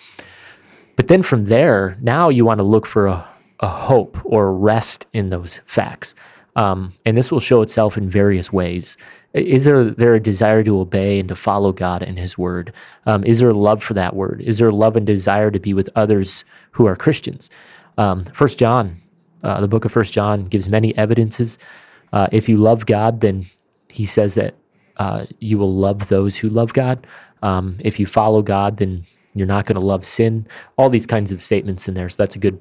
[0.96, 3.28] But then from there, now you want to look for a,
[3.60, 6.14] a hope or rest in those facts.
[6.56, 8.96] Um, and this will show itself in various ways.
[9.32, 12.72] Is there, there a desire to obey and to follow God and His Word?
[13.04, 14.40] Um, is there love for that Word?
[14.42, 17.50] Is there love and desire to be with others who are Christians?
[17.98, 18.96] Um, First John,
[19.42, 21.58] uh, the book of First John, gives many evidences.
[22.12, 23.44] Uh, if you love God, then
[23.88, 24.54] He says that
[24.96, 27.06] uh, you will love those who love God.
[27.42, 29.04] Um, if you follow God, then
[29.34, 30.46] you're not going to love sin.
[30.76, 32.08] All these kinds of statements in there.
[32.08, 32.58] So that's a good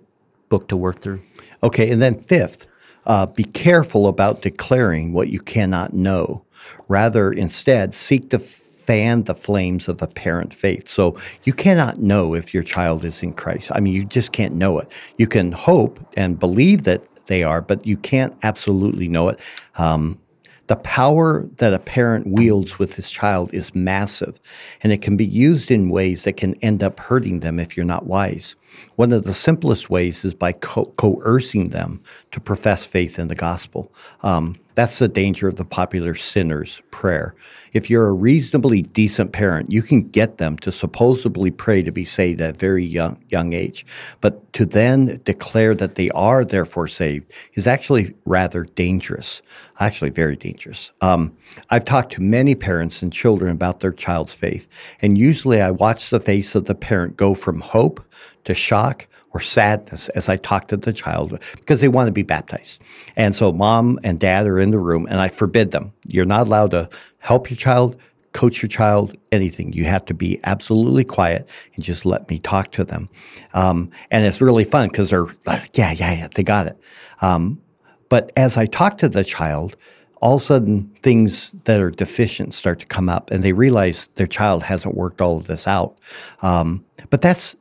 [0.50, 1.22] book to work through.
[1.64, 2.68] Okay, and then fifth,
[3.06, 6.45] uh, be careful about declaring what you cannot know.
[6.88, 8.40] Rather, instead, seek to
[8.86, 10.88] fan the flames of apparent faith.
[10.88, 13.72] So you cannot know if your child is in Christ.
[13.74, 14.88] I mean, you just can't know it.
[15.18, 19.40] You can hope and believe that they are, but you can't absolutely know it.
[19.78, 20.20] Um,
[20.68, 24.40] the power that a parent wields with his child is massive,
[24.82, 27.86] and it can be used in ways that can end up hurting them if you're
[27.86, 28.56] not wise.
[28.96, 32.02] One of the simplest ways is by co- coercing them
[32.36, 33.90] to profess faith in the gospel.
[34.22, 37.34] Um, that's the danger of the popular sinner's prayer.
[37.72, 42.04] If you're a reasonably decent parent, you can get them to supposedly pray to be
[42.04, 43.86] saved at a very young, young age.
[44.20, 49.42] But to then declare that they are therefore saved is actually rather dangerous,
[49.80, 50.92] actually very dangerous.
[51.00, 51.38] Um,
[51.70, 54.68] I've talked to many parents and children about their child's faith,
[55.02, 58.06] and usually I watch the face of the parent go from hope
[58.44, 62.24] to shock or sadness as I talk to the child because they want to be
[62.24, 62.82] baptized.
[63.18, 65.92] And so mom and dad are in the room and I forbid them.
[66.08, 68.00] You're not allowed to help your child,
[68.32, 69.74] coach your child, anything.
[69.74, 73.10] You have to be absolutely quiet and just let me talk to them.
[73.54, 76.80] Um, and it's really fun because they're like, yeah, yeah, yeah, they got it.
[77.22, 77.62] Um,
[78.08, 79.76] but as I talk to the child,
[80.22, 84.08] all of a sudden things that are deficient start to come up and they realize
[84.16, 85.98] their child hasn't worked all of this out.
[86.42, 87.58] Um, but that's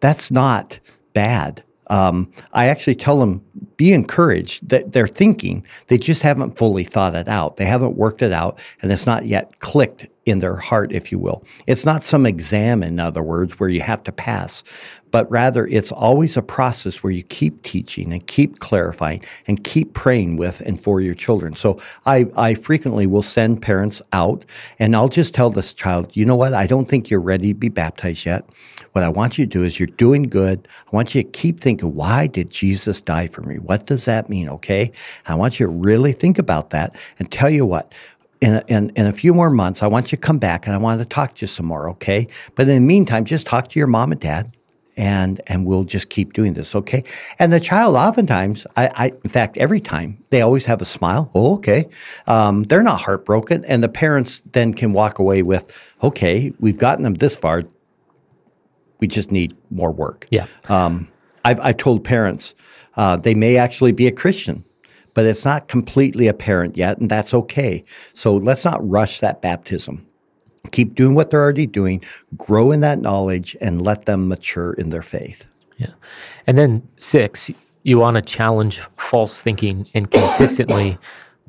[0.00, 0.80] that's not
[1.14, 1.62] bad.
[1.88, 3.44] Um, I actually tell them,
[3.76, 5.66] be encouraged that they're thinking.
[5.88, 7.56] They just haven't fully thought it out.
[7.56, 11.18] They haven't worked it out, and it's not yet clicked in their heart, if you
[11.18, 11.44] will.
[11.66, 14.64] It's not some exam, in other words, where you have to pass,
[15.10, 19.92] but rather it's always a process where you keep teaching and keep clarifying and keep
[19.92, 21.54] praying with and for your children.
[21.54, 24.46] So I, I frequently will send parents out,
[24.78, 26.54] and I'll just tell this child, you know what?
[26.54, 28.48] I don't think you're ready to be baptized yet.
[28.94, 30.68] What I want you to do is you're doing good.
[30.86, 33.58] I want you to keep thinking, why did Jesus die for me?
[33.58, 34.48] What does that mean?
[34.48, 34.92] Okay.
[35.26, 37.92] I want you to really think about that and tell you what.
[38.40, 40.74] In a, in, in a few more months, I want you to come back and
[40.74, 42.28] I want to talk to you some more, okay?
[42.54, 44.54] But in the meantime, just talk to your mom and dad
[44.96, 47.02] and and we'll just keep doing this, okay?
[47.38, 51.30] And the child, oftentimes, I, I in fact, every time they always have a smile.
[51.34, 51.88] Oh, okay.
[52.26, 57.02] Um, they're not heartbroken, and the parents then can walk away with, okay, we've gotten
[57.02, 57.64] them this far.
[59.04, 60.26] We just need more work.
[60.30, 60.46] Yeah.
[60.70, 61.08] Um,
[61.44, 62.54] I've I've told parents
[62.96, 64.64] uh, they may actually be a Christian,
[65.12, 67.84] but it's not completely apparent yet, and that's okay.
[68.14, 70.06] So let's not rush that baptism
[70.70, 72.02] keep doing what they're already doing,
[72.38, 75.46] grow in that knowledge, and let them mature in their faith.
[75.76, 75.92] Yeah.
[76.46, 77.50] And then six,
[77.82, 80.96] you want to challenge false thinking and consistently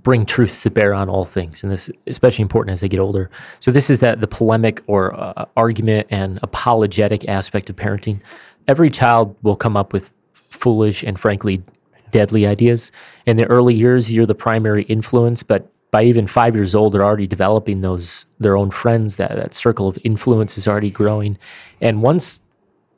[0.06, 1.64] bring truth to bear on all things.
[1.64, 3.32] And this is especially important as they get older.
[3.60, 8.22] So this is that the polemic or uh, argument and apologetic aspect of parenting.
[8.68, 10.14] Every child will come up with
[10.52, 11.64] foolish and frankly
[12.12, 12.92] deadly ideas.
[13.26, 17.04] In the early years, you're the primary influence, but by even five years old, they're
[17.04, 19.16] already developing those their own friends.
[19.16, 21.40] That that circle of influence is already growing,
[21.82, 22.42] and once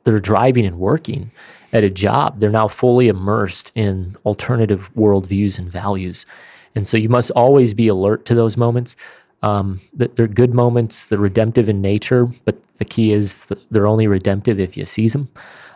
[0.04, 1.30] they're driving and working
[1.72, 6.26] at a job, they're now fully immersed in alternative worldviews and values.
[6.74, 8.96] And so you must always be alert to those moments.
[9.42, 14.58] Um, they're good moments, they're redemptive in nature, but the key is they're only redemptive
[14.58, 15.28] if you seize them.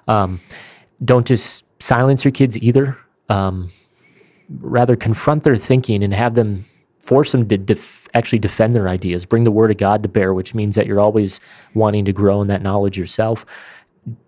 [0.09, 0.41] Um,
[1.05, 2.99] don't just silence your kids either.
[3.29, 3.71] Um,
[4.49, 6.65] rather confront their thinking and have them
[6.99, 10.33] force them to def- actually defend their ideas, bring the word of God to bear,
[10.33, 11.41] which means that you're always
[11.75, 13.45] wanting to grow in that knowledge yourself.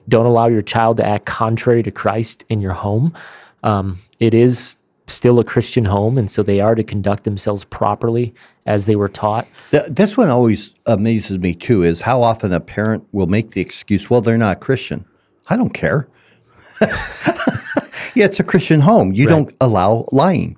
[0.08, 3.12] Don't allow your child to act contrary to Christ in your home.
[3.62, 4.74] Um, it is
[5.06, 8.34] still a Christian home, and so they are to conduct themselves properly
[8.66, 9.46] as they were taught.
[9.70, 13.60] Th- this one always amazes me too is how often a parent will make the
[13.60, 15.04] excuse, well, they're not Christian.
[15.48, 16.08] I don't care.
[16.80, 19.12] yeah, it's a Christian home.
[19.12, 19.32] You right.
[19.32, 20.56] don't allow lying.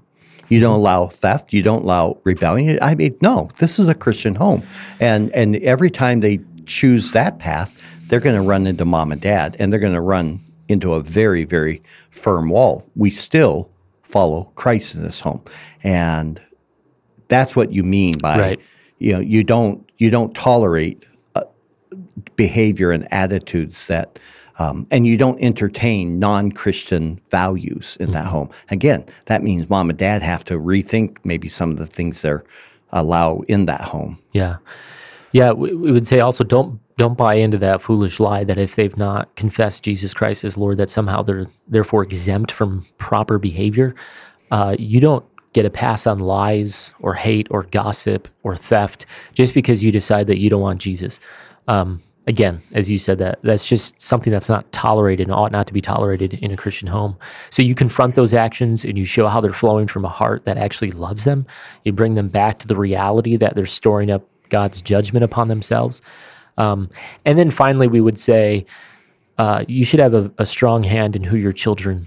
[0.49, 0.81] You don't mm-hmm.
[0.81, 1.53] allow theft.
[1.53, 2.79] You don't allow rebellion.
[2.81, 4.63] I mean, no, this is a Christian home.
[5.01, 9.21] And and every time they choose that path, they're going to run into mom and
[9.21, 12.89] dad and they're going to run into a very, very firm wall.
[12.95, 13.71] We still
[14.07, 15.43] follow Christ in this home.
[15.83, 16.41] And
[17.29, 18.61] that's what you mean by right.
[18.99, 21.05] you know you don't you don't tolerate
[21.35, 21.45] uh,
[22.37, 24.19] behavior and attitudes that
[24.59, 28.15] um, and you don't entertain non-christian values in mm-hmm.
[28.15, 31.87] that home again that means mom and dad have to rethink maybe some of the
[31.87, 32.45] things they're
[32.91, 34.57] allow in that home yeah
[35.33, 38.75] yeah we, we would say also don't don't buy into that foolish lie that if
[38.75, 43.95] they've not confessed jesus christ as lord that somehow they're therefore exempt from proper behavior
[44.51, 45.25] uh, you don't
[45.57, 50.27] get a pass on lies or hate or gossip or theft just because you decide
[50.27, 51.19] that you don't want Jesus.
[51.67, 55.67] Um, again, as you said, that that's just something that's not tolerated and ought not
[55.69, 57.17] to be tolerated in a Christian home.
[57.49, 60.59] So you confront those actions and you show how they're flowing from a heart that
[60.59, 61.47] actually loves them.
[61.85, 66.03] You bring them back to the reality that they're storing up God's judgment upon themselves.
[66.57, 66.91] Um,
[67.25, 68.67] and then finally, we would say
[69.39, 72.07] uh, you should have a, a, strong hand in who your children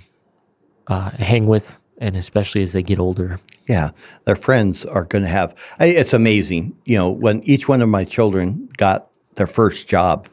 [0.88, 3.40] uh, hang with, and especially as they get older.
[3.68, 3.92] Yeah,
[4.24, 5.56] their friends are going to have.
[5.80, 10.28] I, it's amazing, you know, when each one of my children got their first job,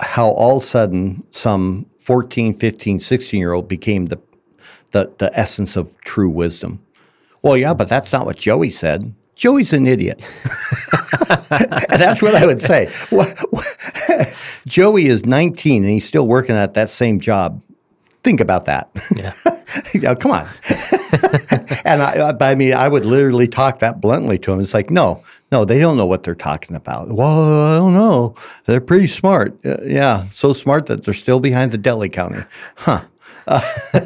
[0.00, 4.20] how all of a sudden some 14, 15, 16 year old became the,
[4.92, 6.80] the, the essence of true wisdom.
[7.42, 9.12] Well, yeah, but that's not what Joey said.
[9.34, 10.20] Joey's an idiot.
[11.28, 11.40] and
[12.00, 12.92] that's what I would say.
[14.66, 17.62] Joey is 19 and he's still working at that same job.
[18.22, 18.90] Think about that.
[19.14, 19.34] Yeah.
[19.92, 20.48] you know, come on.
[21.84, 24.60] and I, I mean, I would literally talk that bluntly to him.
[24.60, 25.22] It's like, no,
[25.52, 27.08] no, they don't know what they're talking about.
[27.08, 28.34] Well, I don't know.
[28.64, 29.58] They're pretty smart.
[29.64, 32.48] Uh, yeah, so smart that they're still behind the deli counter.
[32.76, 33.02] Huh.
[33.46, 33.60] Uh,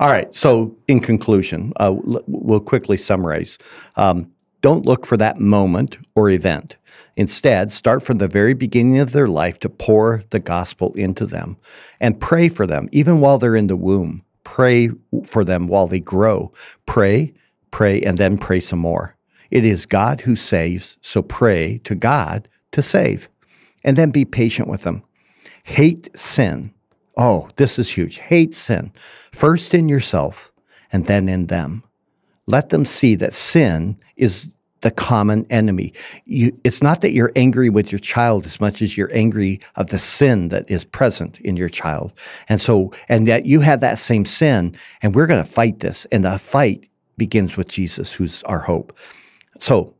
[0.00, 0.34] all right.
[0.34, 1.94] So, in conclusion, uh,
[2.26, 3.58] we'll quickly summarize.
[3.96, 4.30] Um,
[4.60, 6.76] don't look for that moment or event.
[7.16, 11.56] Instead, start from the very beginning of their life to pour the gospel into them
[12.00, 14.22] and pray for them, even while they're in the womb.
[14.44, 14.90] Pray
[15.24, 16.52] for them while they grow.
[16.86, 17.32] Pray,
[17.70, 19.16] pray, and then pray some more.
[19.50, 23.28] It is God who saves, so pray to God to save.
[23.82, 25.02] And then be patient with them.
[25.64, 26.72] Hate sin.
[27.22, 28.16] Oh, this is huge.
[28.16, 28.92] Hate sin,
[29.30, 30.52] first in yourself
[30.90, 31.82] and then in them.
[32.46, 34.48] Let them see that sin is
[34.80, 35.92] the common enemy.
[36.24, 39.88] You, it's not that you're angry with your child as much as you're angry of
[39.88, 42.14] the sin that is present in your child.
[42.48, 46.06] And so, and that you have that same sin, and we're going to fight this.
[46.06, 48.96] And the fight begins with Jesus, who's our hope.
[49.58, 49.94] So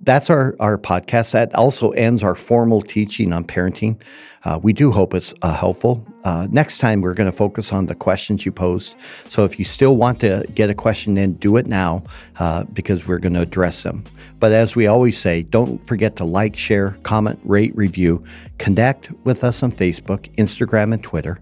[0.00, 1.32] that's our, our podcast.
[1.32, 4.00] That also ends our formal teaching on parenting.
[4.44, 6.06] Uh, we do hope it's uh, helpful.
[6.24, 8.94] Uh, next time, we're going to focus on the questions you posed.
[9.28, 12.04] So if you still want to get a question in, do it now
[12.38, 14.04] uh, because we're going to address them.
[14.38, 18.24] But as we always say, don't forget to like, share, comment, rate, review,
[18.58, 21.38] connect with us on Facebook, Instagram, and Twitter,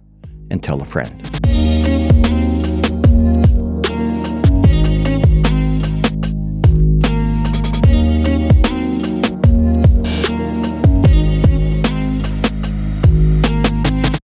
[0.50, 1.69] and tell a friend.